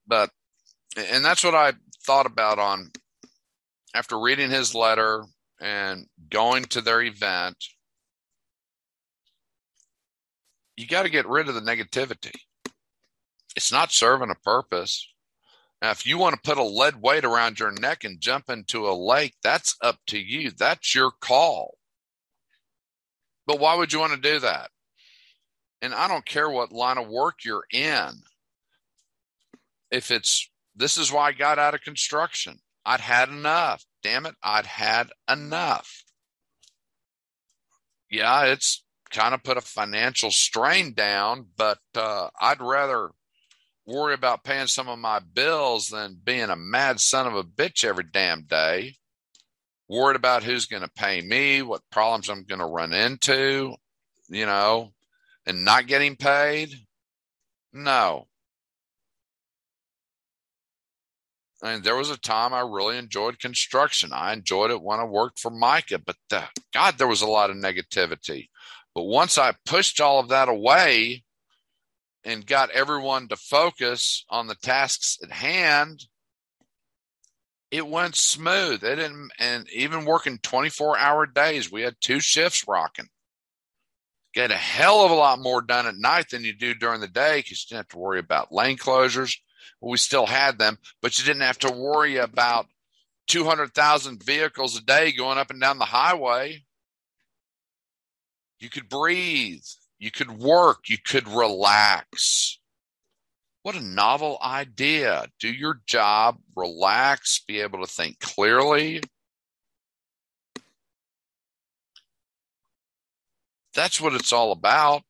[0.09, 0.31] But,
[0.97, 1.75] and that's what I
[2.05, 2.91] thought about on
[3.95, 5.25] after reading his letter
[5.61, 7.57] and going to their event.
[10.77, 12.35] You got to get rid of the negativity.
[13.57, 15.07] It's not serving a purpose.
[15.83, 18.89] Now, if you want to put a lead weight around your neck and jump into
[18.89, 20.51] a lake, that's up to you.
[20.51, 21.77] That's your call.
[23.47, 24.71] But why would you want to do that?
[25.81, 28.11] And I don't care what line of work you're in
[29.91, 32.59] if it's this is why I got out of construction.
[32.85, 33.85] I'd had enough.
[34.03, 36.05] Damn it, I'd had enough.
[38.11, 43.11] Yeah, it's kind of put a financial strain down, but uh, I'd rather
[43.87, 47.85] worry about paying some of my bills than being a mad son of a bitch
[47.85, 48.95] every damn day.
[49.89, 53.75] Worried about who's going to pay me, what problems I'm going to run into,
[54.29, 54.93] you know,
[55.47, 56.75] and not getting paid.
[57.73, 58.27] No,
[61.63, 64.11] I mean, there was a time I really enjoyed construction.
[64.13, 67.51] I enjoyed it when I worked for Micah, but the, God, there was a lot
[67.51, 68.49] of negativity.
[68.95, 71.25] But once I pushed all of that away
[72.25, 76.05] and got everyone to focus on the tasks at hand,
[77.71, 78.85] it went smooth.
[78.85, 83.09] It didn't, and even working 24 hour days, we had two shifts rocking.
[84.33, 87.09] Get a hell of a lot more done at night than you do during the
[87.09, 89.37] day because you didn't have to worry about lane closures
[89.81, 92.67] we still had them, but you didn't have to worry about
[93.29, 96.65] 200,000 vehicles a day going up and down the highway.
[98.59, 99.65] You could breathe,
[99.99, 102.59] you could work, you could relax.
[103.63, 105.27] What a novel idea.
[105.39, 109.03] Do your job, relax, be able to think clearly.
[113.75, 115.05] That's what it's all about.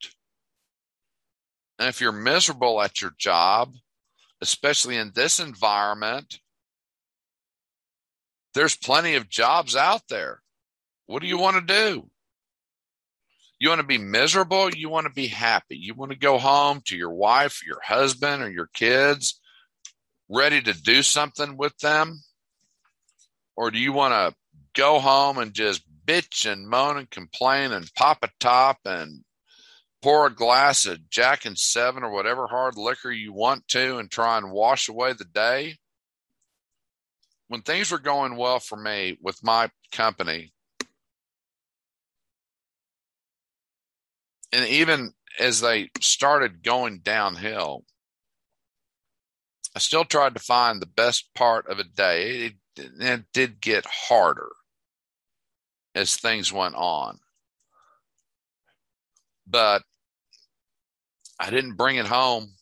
[1.79, 3.73] And if you're miserable at your job,
[4.41, 6.39] especially in this environment,
[8.53, 10.41] there's plenty of jobs out there.
[11.05, 12.09] What do you want to do?
[13.59, 14.69] You want to be miserable?
[14.73, 15.75] You want to be happy?
[15.75, 19.39] You want to go home to your wife, your husband, or your kids
[20.29, 22.21] ready to do something with them?
[23.57, 24.35] Or do you want to
[24.73, 29.23] go home and just bitch and moan and complain and pop a top and
[30.01, 34.09] pour a glass of Jack and Seven or whatever hard liquor you want to and
[34.09, 35.77] try and wash away the day.
[37.47, 40.53] When things were going well for me with my company,
[44.53, 47.83] and even as they started going downhill,
[49.75, 52.45] I still tried to find the best part of a day.
[52.45, 52.53] It,
[52.99, 54.49] it did get harder
[55.95, 57.19] as things went on.
[59.47, 59.83] But
[61.39, 62.53] I didn't bring it home.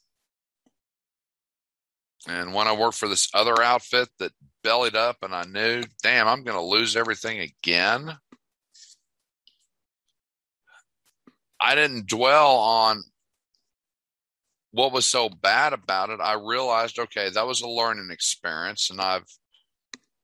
[2.28, 6.28] And when I worked for this other outfit that bellied up, and I knew, damn,
[6.28, 8.17] I'm going to lose everything again.
[11.59, 13.03] I didn't dwell on
[14.71, 16.19] what was so bad about it.
[16.21, 19.25] I realized, okay, that was a learning experience, and I've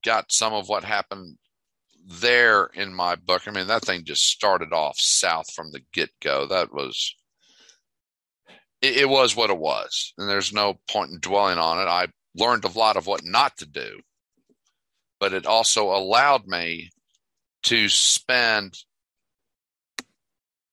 [0.04, 1.38] got some of what happened
[2.06, 3.48] there in my book.
[3.48, 6.46] I mean, that thing just started off south from the get go.
[6.46, 7.16] That was,
[8.84, 10.12] it, it, was what it was.
[10.18, 11.88] And there's no point in dwelling on it.
[11.88, 14.00] I learned a lot of what not to do,
[15.20, 16.90] but it also allowed me
[17.64, 18.74] to spend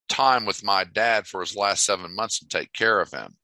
[0.09, 3.37] time with my dad for his last seven months and take care of him.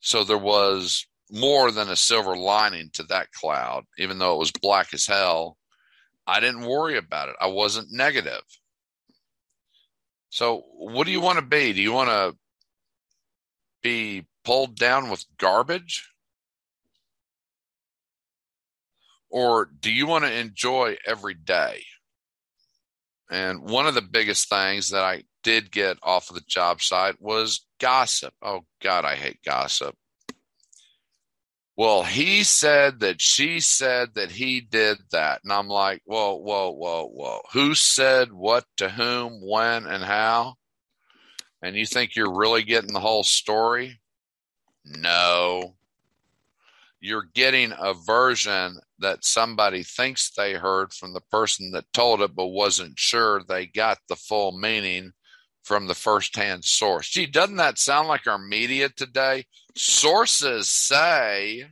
[0.00, 4.50] So there was more than a silver lining to that cloud, even though it was
[4.50, 5.56] black as hell
[6.26, 7.36] I didn't worry about it.
[7.40, 8.42] I wasn't negative.
[10.30, 11.72] So, what do you want to be?
[11.72, 12.36] Do you want to
[13.82, 16.08] be pulled down with garbage?
[19.30, 21.84] Or do you want to enjoy every day?
[23.30, 27.20] And one of the biggest things that I did get off of the job site
[27.20, 28.34] was gossip.
[28.42, 29.96] Oh, God, I hate gossip.
[31.74, 35.40] Well, he said that she said that he did that.
[35.42, 37.40] And I'm like, whoa, whoa, whoa, whoa.
[37.54, 40.56] Who said what to whom, when, and how?
[41.62, 44.00] And you think you're really getting the whole story?
[44.84, 45.76] No.
[47.00, 52.34] You're getting a version that somebody thinks they heard from the person that told it,
[52.34, 55.12] but wasn't sure they got the full meaning
[55.62, 57.08] from the firsthand source.
[57.08, 59.46] Gee, doesn't that sound like our media today?
[59.76, 61.64] Sources say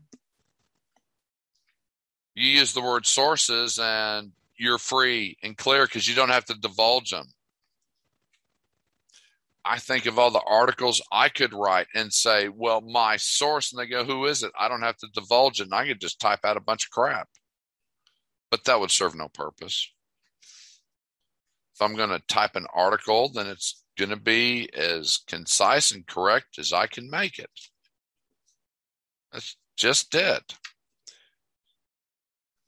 [2.34, 6.54] you use the word sources and you're free and clear because you don't have to
[6.54, 7.26] divulge them.
[9.64, 13.80] I think of all the articles I could write and say, well, my source, and
[13.80, 14.52] they go, who is it?
[14.58, 15.64] I don't have to divulge it.
[15.64, 17.28] And I could just type out a bunch of crap.
[18.50, 19.92] But that would serve no purpose.
[21.74, 26.06] If I'm going to type an article, then it's going to be as concise and
[26.06, 27.50] correct as I can make it.
[29.32, 30.54] That's just it.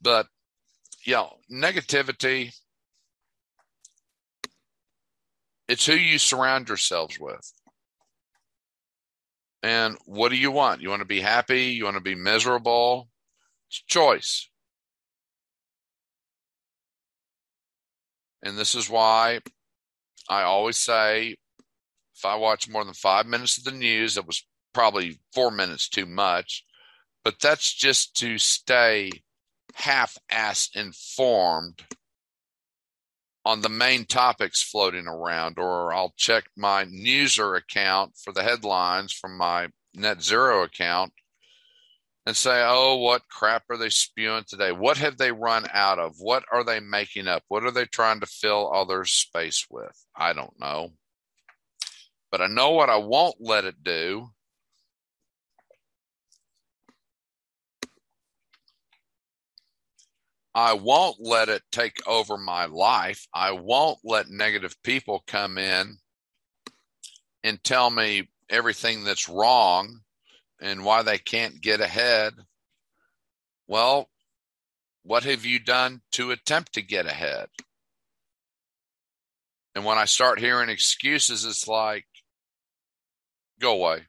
[0.01, 0.27] But,
[1.03, 2.53] you know, negativity,
[5.73, 7.51] it's who you surround yourselves with.
[9.63, 10.81] And what do you want?
[10.81, 11.63] You want to be happy?
[11.63, 13.09] You want to be miserable?
[13.71, 14.49] It's choice.
[18.43, 19.39] And this is why
[20.29, 21.37] I always say
[22.15, 24.45] if I watch more than five minutes of the news, it was
[24.75, 26.63] probably four minutes too much,
[27.23, 29.09] but that's just to stay
[29.73, 31.81] half ass informed
[33.45, 39.11] on the main topics floating around, or I'll check my Newser account for the headlines
[39.13, 41.11] from my Net Zero account
[42.25, 44.71] and say, oh, what crap are they spewing today?
[44.71, 46.15] What have they run out of?
[46.19, 47.43] What are they making up?
[47.49, 50.05] What are they trying to fill other space with?
[50.15, 50.91] I don't know.
[52.31, 54.29] But I know what I won't let it do.
[60.55, 63.27] I won't let it take over my life.
[63.33, 65.97] I won't let negative people come in
[67.43, 70.01] and tell me everything that's wrong
[70.61, 72.33] and why they can't get ahead.
[73.67, 74.09] Well,
[75.03, 77.47] what have you done to attempt to get ahead?
[79.75, 82.05] And when I start hearing excuses, it's like,
[83.59, 84.03] go away.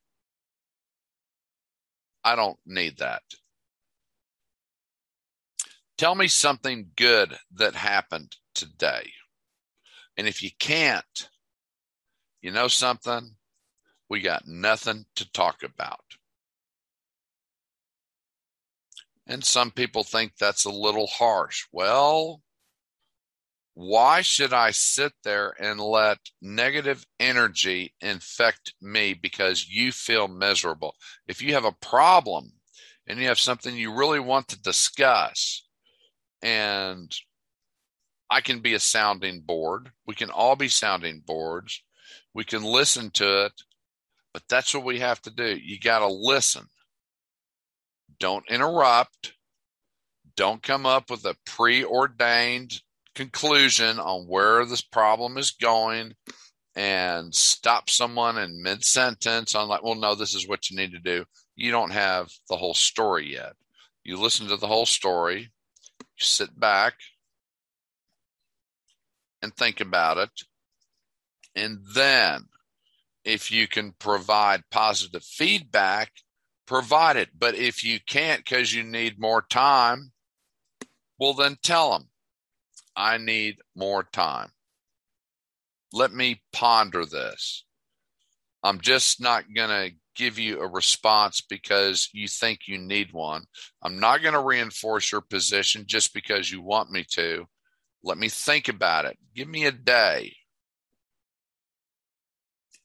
[2.22, 3.22] I don't need that.
[5.96, 9.12] Tell me something good that happened today.
[10.16, 11.28] And if you can't,
[12.40, 13.36] you know something?
[14.08, 16.04] We got nothing to talk about.
[19.26, 21.64] And some people think that's a little harsh.
[21.72, 22.42] Well,
[23.74, 30.94] why should I sit there and let negative energy infect me because you feel miserable?
[31.26, 32.52] If you have a problem
[33.06, 35.63] and you have something you really want to discuss,
[36.44, 37.12] and
[38.30, 41.82] I can be a sounding board, we can all be sounding boards,
[42.34, 43.62] we can listen to it,
[44.34, 45.56] but that's what we have to do.
[45.56, 46.66] You got to listen.
[48.20, 49.34] Don't interrupt.
[50.36, 52.80] Don't come up with a preordained
[53.14, 56.14] conclusion on where this problem is going.
[56.76, 60.92] and stop someone in mid sentence on like, well, no, this is what you need
[60.92, 61.24] to do.
[61.56, 63.54] You don't have the whole story yet.
[64.04, 65.50] You listen to the whole story,
[66.18, 66.94] sit back
[69.42, 70.30] and think about it.
[71.54, 72.46] And then
[73.24, 76.12] if you can provide positive feedback,
[76.66, 77.30] provide it.
[77.38, 80.12] But if you can't because you need more time,
[81.18, 82.08] well, then tell them,
[82.96, 84.50] I need more time.
[85.92, 87.64] Let me ponder this.
[88.62, 93.44] I'm just not going to give you a response because you think you need one.
[93.82, 97.46] I'm not going to reinforce your position just because you want me to.
[98.02, 99.18] Let me think about it.
[99.34, 100.34] Give me a day.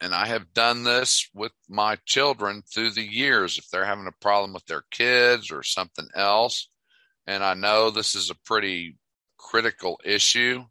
[0.01, 3.57] And I have done this with my children through the years.
[3.57, 6.69] If they're having a problem with their kids or something else,
[7.27, 8.95] and I know this is a pretty
[9.37, 10.63] critical issue,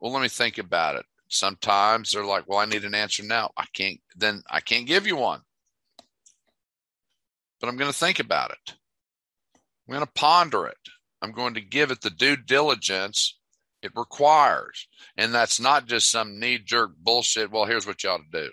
[0.00, 1.04] well, let me think about it.
[1.28, 3.50] Sometimes they're like, well, I need an answer now.
[3.56, 5.42] I can't, then I can't give you one.
[7.60, 8.74] But I'm going to think about it.
[9.86, 10.78] I'm going to ponder it.
[11.22, 13.36] I'm going to give it the due diligence
[13.82, 14.88] it requires.
[15.16, 17.50] And that's not just some knee jerk bullshit.
[17.50, 18.50] Well, here's what you ought to do.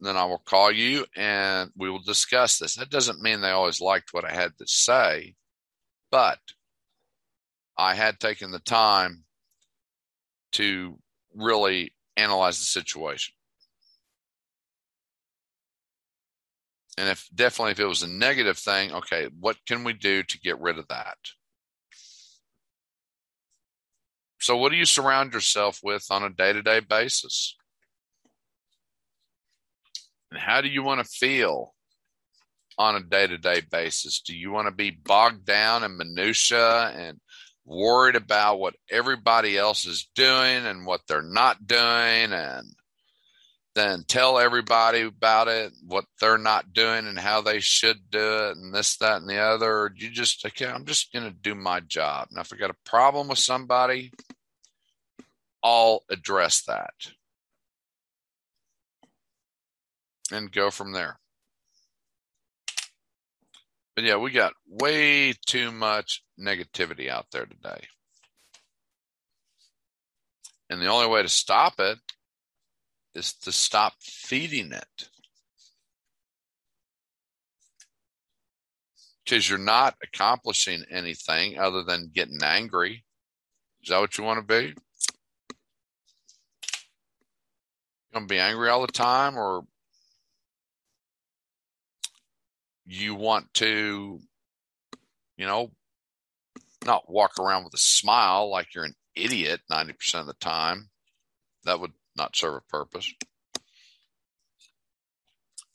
[0.00, 2.74] Then I will call you and we will discuss this.
[2.74, 5.34] That doesn't mean they always liked what I had to say,
[6.10, 6.38] but
[7.76, 9.24] I had taken the time
[10.52, 10.98] to
[11.34, 13.34] really analyze the situation.
[17.00, 20.40] And if definitely if it was a negative thing, okay, what can we do to
[20.40, 21.16] get rid of that?
[24.38, 27.56] So, what do you surround yourself with on a day to day basis?
[30.30, 31.72] And how do you want to feel
[32.76, 34.20] on a day to day basis?
[34.20, 37.18] Do you want to be bogged down in minutia and
[37.64, 42.66] worried about what everybody else is doing and what they're not doing and
[43.80, 48.56] then tell everybody about it, what they're not doing and how they should do it,
[48.56, 49.90] and this, that, and the other.
[49.96, 52.28] You just, okay, I'm just going to do my job.
[52.30, 54.12] Now, if I got a problem with somebody,
[55.62, 56.92] I'll address that
[60.30, 61.18] and go from there.
[63.96, 67.86] But yeah, we got way too much negativity out there today.
[70.68, 71.98] And the only way to stop it
[73.14, 75.08] is to stop feeding it.
[79.24, 83.04] Because you're not accomplishing anything other than getting angry.
[83.82, 84.68] Is that what you want to be?
[84.68, 84.74] You
[88.14, 89.62] want to be angry all the time, or
[92.84, 94.20] you want to,
[95.36, 95.70] you know,
[96.84, 100.88] not walk around with a smile like you're an idiot 90% of the time.
[101.64, 103.12] That would not serve a purpose.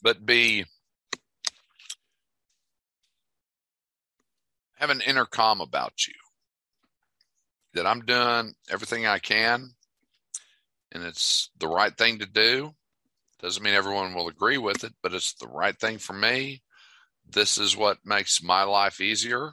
[0.00, 0.64] But be
[4.76, 6.14] have an intercom about you
[7.74, 9.70] that I'm doing everything I can
[10.92, 12.74] and it's the right thing to do.
[13.40, 16.62] Doesn't mean everyone will agree with it, but it's the right thing for me.
[17.28, 19.52] This is what makes my life easier.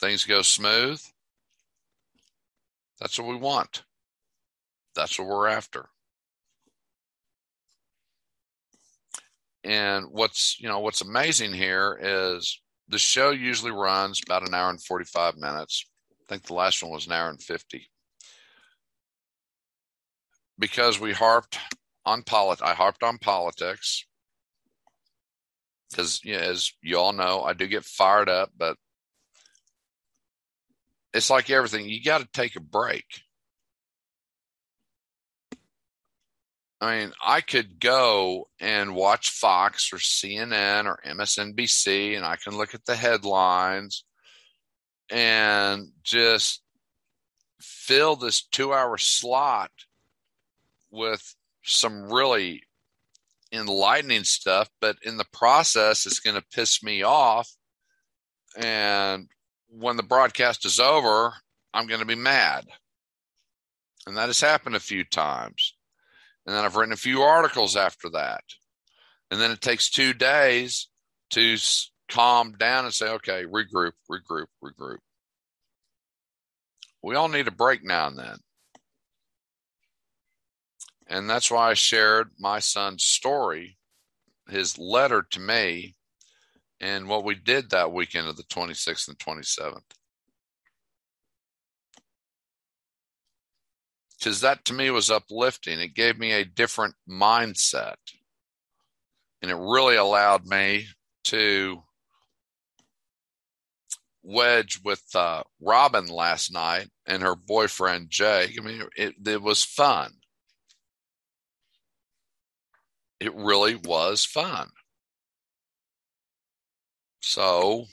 [0.00, 1.02] Things go smooth.
[3.00, 3.82] That's what we want.
[4.94, 5.88] That's what we're after.
[9.64, 14.68] And what's you know what's amazing here is the show usually runs about an hour
[14.68, 15.86] and 45 minutes.
[16.12, 17.88] I think the last one was an hour and 50.
[20.58, 21.58] Because we harped
[22.04, 24.04] on polit I harped on politics.
[25.90, 28.76] Because yeah, as you all know, I do get fired up, but
[31.14, 33.04] it's like everything, you got to take a break.
[36.80, 42.56] I mean, I could go and watch Fox or CNN or MSNBC and I can
[42.56, 44.04] look at the headlines
[45.10, 46.62] and just
[47.60, 49.70] fill this two hour slot
[50.90, 52.62] with some really
[53.52, 57.50] enlightening stuff, but in the process, it's going to piss me off.
[58.56, 59.28] And
[59.68, 61.32] when the broadcast is over,
[61.72, 62.64] I'm going to be mad.
[64.06, 65.73] And that has happened a few times.
[66.46, 68.44] And then I've written a few articles after that.
[69.30, 70.88] And then it takes two days
[71.30, 71.56] to
[72.08, 74.98] calm down and say, okay, regroup, regroup, regroup.
[77.02, 78.36] We all need a break now and then.
[81.06, 83.76] And that's why I shared my son's story,
[84.48, 85.96] his letter to me,
[86.80, 89.82] and what we did that weekend of the 26th and 27th.
[94.24, 95.78] Because that to me was uplifting.
[95.78, 97.96] It gave me a different mindset.
[99.42, 100.86] And it really allowed me
[101.24, 101.82] to
[104.22, 108.54] wedge with uh, Robin last night and her boyfriend Jay.
[108.58, 110.10] I mean, it, it was fun.
[113.20, 114.68] It really was fun.
[117.20, 117.84] So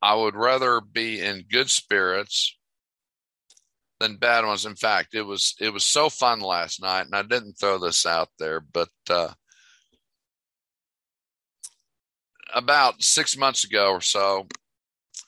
[0.00, 2.57] I would rather be in good spirits
[4.00, 4.66] than bad ones.
[4.66, 8.06] In fact, it was it was so fun last night, and I didn't throw this
[8.06, 9.32] out there, but uh,
[12.54, 14.46] about six months ago or so,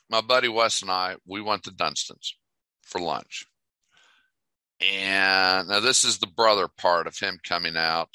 [0.09, 2.37] my buddy Wes and I we went to Dunston's
[2.83, 3.45] for lunch,
[4.81, 8.11] and now this is the brother part of him coming out,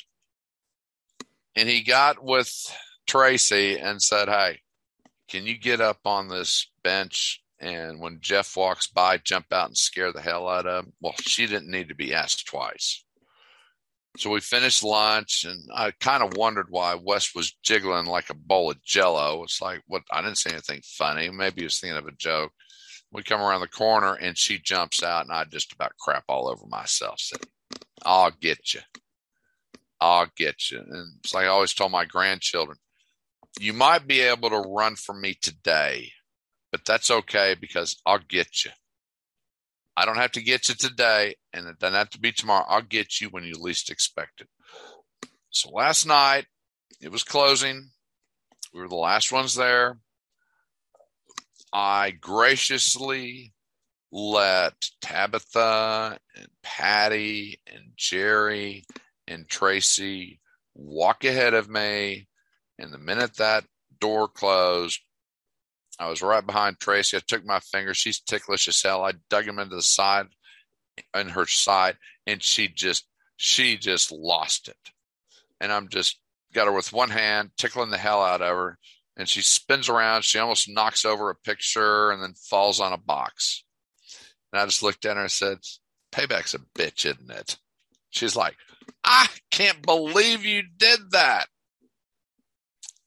[1.56, 2.52] and he got with
[3.07, 4.61] Tracy and said, "Hey,
[5.27, 9.77] can you get up on this bench and when Jeff walks by, jump out and
[9.77, 10.93] scare the hell out of him.
[11.01, 13.03] Well, she didn't need to be asked twice.
[14.17, 18.35] So we finished lunch, and I kind of wondered why Wes was jiggling like a
[18.35, 19.43] bowl of jello.
[19.43, 20.03] It's like, what?
[20.11, 21.29] I didn't say anything funny.
[21.29, 22.51] Maybe he was thinking of a joke.
[23.11, 26.47] We come around the corner, and she jumps out, and I just about crap all
[26.47, 27.19] over myself.
[27.19, 27.41] Said,
[28.05, 28.81] I'll get you.
[29.99, 30.79] I'll get you.
[30.79, 32.77] And it's like I always told my grandchildren,
[33.59, 36.11] you might be able to run from me today,
[36.76, 38.72] but that's okay because I'll get you.
[39.95, 42.65] I don't have to get you today, and it doesn't have to be tomorrow.
[42.68, 44.49] I'll get you when you least expect it.
[45.52, 46.47] So last night,
[46.99, 47.91] it was closing.
[48.73, 49.99] We were the last ones there.
[51.72, 53.53] I graciously
[54.11, 58.84] let Tabitha and Patty and Jerry
[59.30, 60.41] and Tracy
[60.73, 62.27] walk ahead of me.
[62.77, 63.64] And the minute that
[64.02, 64.99] door closed,
[65.99, 67.17] I was right behind Tracy.
[67.17, 67.93] I took my finger.
[67.93, 69.03] She's ticklish as hell.
[69.03, 70.27] I dug him into the side
[71.13, 71.97] in her side,
[72.27, 73.05] and she just
[73.38, 74.77] she just lost it.
[75.59, 76.19] And I'm just
[76.53, 78.77] got her with one hand, tickling the hell out of her.
[79.17, 80.23] And she spins around.
[80.23, 83.63] She almost knocks over a picture and then falls on a box.
[84.51, 85.59] And I just looked at her and said,
[86.11, 87.57] Payback's a bitch, isn't it?
[88.09, 88.55] She's like,
[89.03, 91.47] I can't believe you did that.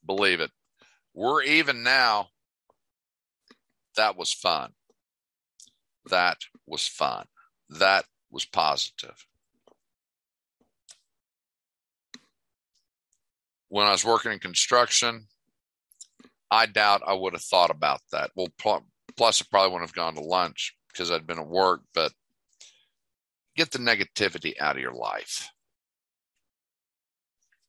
[0.04, 0.50] Believe it.
[1.14, 2.28] We're even now
[3.98, 4.70] that was fun.
[6.08, 7.26] That was fun.
[7.68, 9.26] That was positive.
[13.68, 15.26] When I was working in construction,
[16.50, 18.30] I doubt I would have thought about that.
[18.34, 18.48] Well,
[19.16, 22.12] plus, I probably wouldn't have gone to lunch because I'd been at work, but
[23.56, 25.50] get the negativity out of your life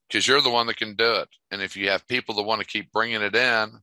[0.08, 1.28] because you're the one that can do it.
[1.50, 3.80] And if you have people that want to keep bringing it in,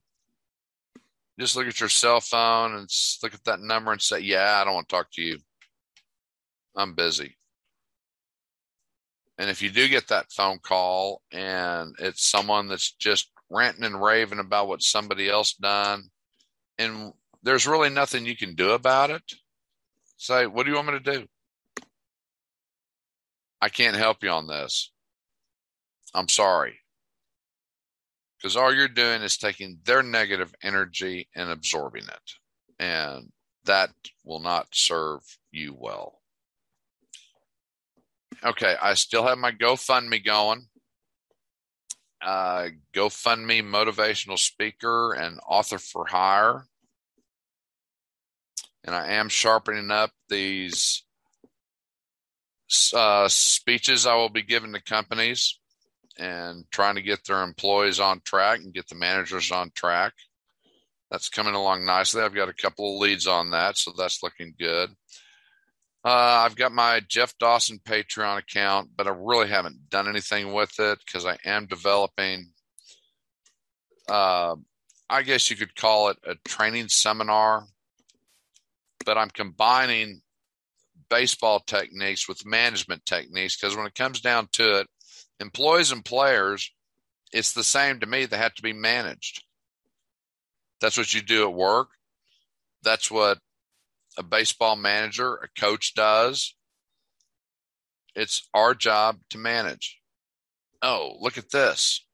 [1.39, 2.89] just look at your cell phone and
[3.21, 5.37] look at that number and say, Yeah, I don't want to talk to you.
[6.75, 7.37] I'm busy.
[9.37, 14.01] And if you do get that phone call and it's someone that's just ranting and
[14.01, 16.09] raving about what somebody else done,
[16.79, 19.23] and there's really nothing you can do about it,
[20.17, 21.27] say, What do you want me to do?
[23.61, 24.91] I can't help you on this.
[26.13, 26.79] I'm sorry
[28.37, 32.33] because all you're doing is taking their negative energy and absorbing it.
[32.79, 33.31] And
[33.65, 33.89] that
[34.23, 36.21] will not serve you well.
[38.43, 40.67] Okay, I still have my GoFundMe going.
[42.21, 46.65] Uh, GoFundMe motivational speaker and author for hire.
[48.83, 51.03] And I am sharpening up these
[52.93, 55.59] uh, speeches I will be giving to companies
[56.17, 60.13] and trying to get their employees on track and get the managers on track.
[61.11, 62.21] That's coming along nicely.
[62.21, 64.89] I've got a couple of leads on that, so that's looking good.
[66.03, 70.79] Uh, I've got my Jeff Dawson Patreon account, but I really haven't done anything with
[70.79, 72.51] it because I am developing.
[74.07, 74.55] Uh,
[75.09, 77.65] I guess you could call it a training seminar,
[79.05, 80.21] but I'm combining
[81.09, 84.87] baseball techniques with management techniques because when it comes down to it,
[85.39, 86.71] employees and players,
[87.31, 88.25] it's the same to me.
[88.25, 89.43] They have to be managed.
[90.79, 91.89] That's what you do at work.
[92.83, 93.39] That's what
[94.17, 96.55] a baseball manager, a coach does.
[98.15, 99.99] It's our job to manage.
[100.81, 102.05] Oh, look at this.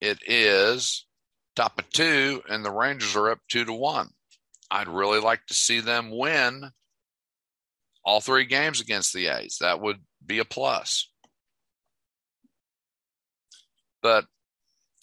[0.00, 1.06] It is
[1.54, 4.10] top of two, and the Rangers are up two to one.
[4.70, 6.70] I'd really like to see them win
[8.06, 9.58] all three games against the A's.
[9.60, 11.10] That would be a plus.
[14.00, 14.26] But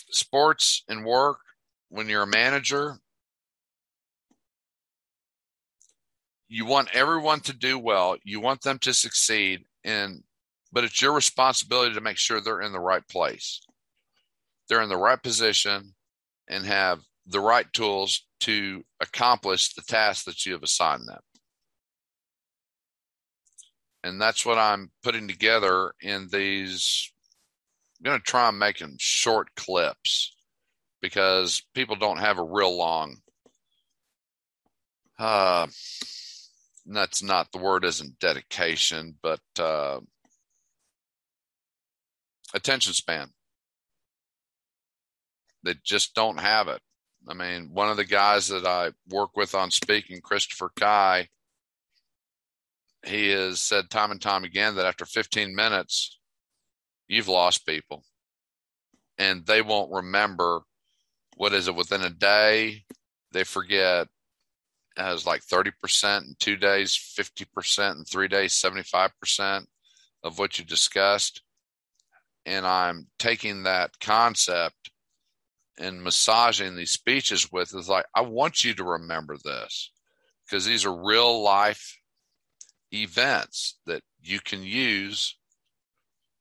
[0.09, 1.39] sports and work,
[1.89, 2.99] when you're a manager,
[6.47, 10.23] you want everyone to do well, you want them to succeed, and
[10.71, 13.61] but it's your responsibility to make sure they're in the right place.
[14.67, 15.93] They're in the right position
[16.47, 21.19] and have the right tools to accomplish the task that you have assigned them.
[24.03, 27.11] And that's what I'm putting together in these.
[27.99, 30.35] I'm going to try and make them short clips
[31.01, 33.17] because people don't have a real long.
[35.17, 35.67] Uh,
[36.85, 39.99] that's not the word isn't dedication, but uh,
[42.53, 43.29] attention span.
[45.63, 46.81] They just don't have it.
[47.27, 51.29] I mean, one of the guys that I work with on speaking, Christopher Kai,
[53.05, 56.19] he has said time and time again that after 15 minutes,
[57.07, 58.03] you've lost people
[59.17, 60.61] and they won't remember
[61.35, 62.83] what is it within a day.
[63.31, 64.07] They forget
[64.97, 69.65] as like 30% in two days, 50% in three days, 75%
[70.23, 71.41] of what you discussed.
[72.45, 74.91] And I'm taking that concept
[75.77, 79.91] and massaging these speeches with is like, I want you to remember this
[80.45, 81.97] because these are real life
[82.93, 85.37] events that you can use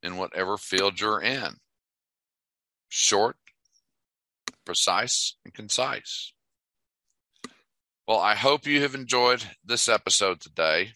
[0.02, 1.56] in whatever field you're in.
[2.88, 3.36] Short,
[4.64, 6.32] precise, and concise.
[8.06, 10.92] Well, I hope you have enjoyed this episode today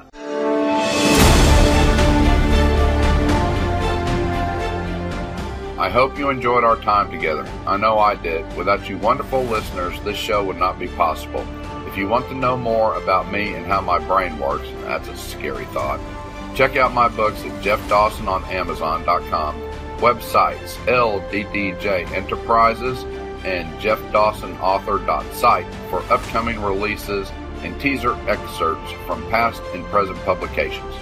[5.79, 7.47] I hope you enjoyed our time together.
[7.65, 8.45] I know I did.
[8.55, 11.43] Without you wonderful listeners, this show would not be possible.
[11.87, 15.17] If you want to know more about me and how my brain works, that's a
[15.17, 15.99] scary thought.
[16.55, 19.66] Check out my books at Jeff Dawson on Amazon.com,
[19.97, 23.03] websites LDDJ Enterprises
[23.45, 27.31] and JeffDawsonAuthor.site for upcoming releases
[27.63, 30.95] and teaser excerpts from past and present publications.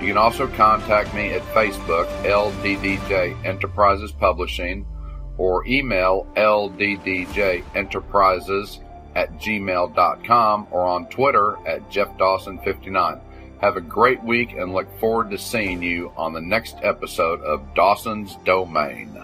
[0.00, 4.84] You can also contact me at Facebook, LDDJ Enterprises Publishing,
[5.38, 8.80] or email LDDJ Enterprises
[9.14, 13.20] at gmail.com or on Twitter at JeffDawson59.
[13.62, 17.62] Have a great week and look forward to seeing you on the next episode of
[17.74, 19.22] Dawson's Domain.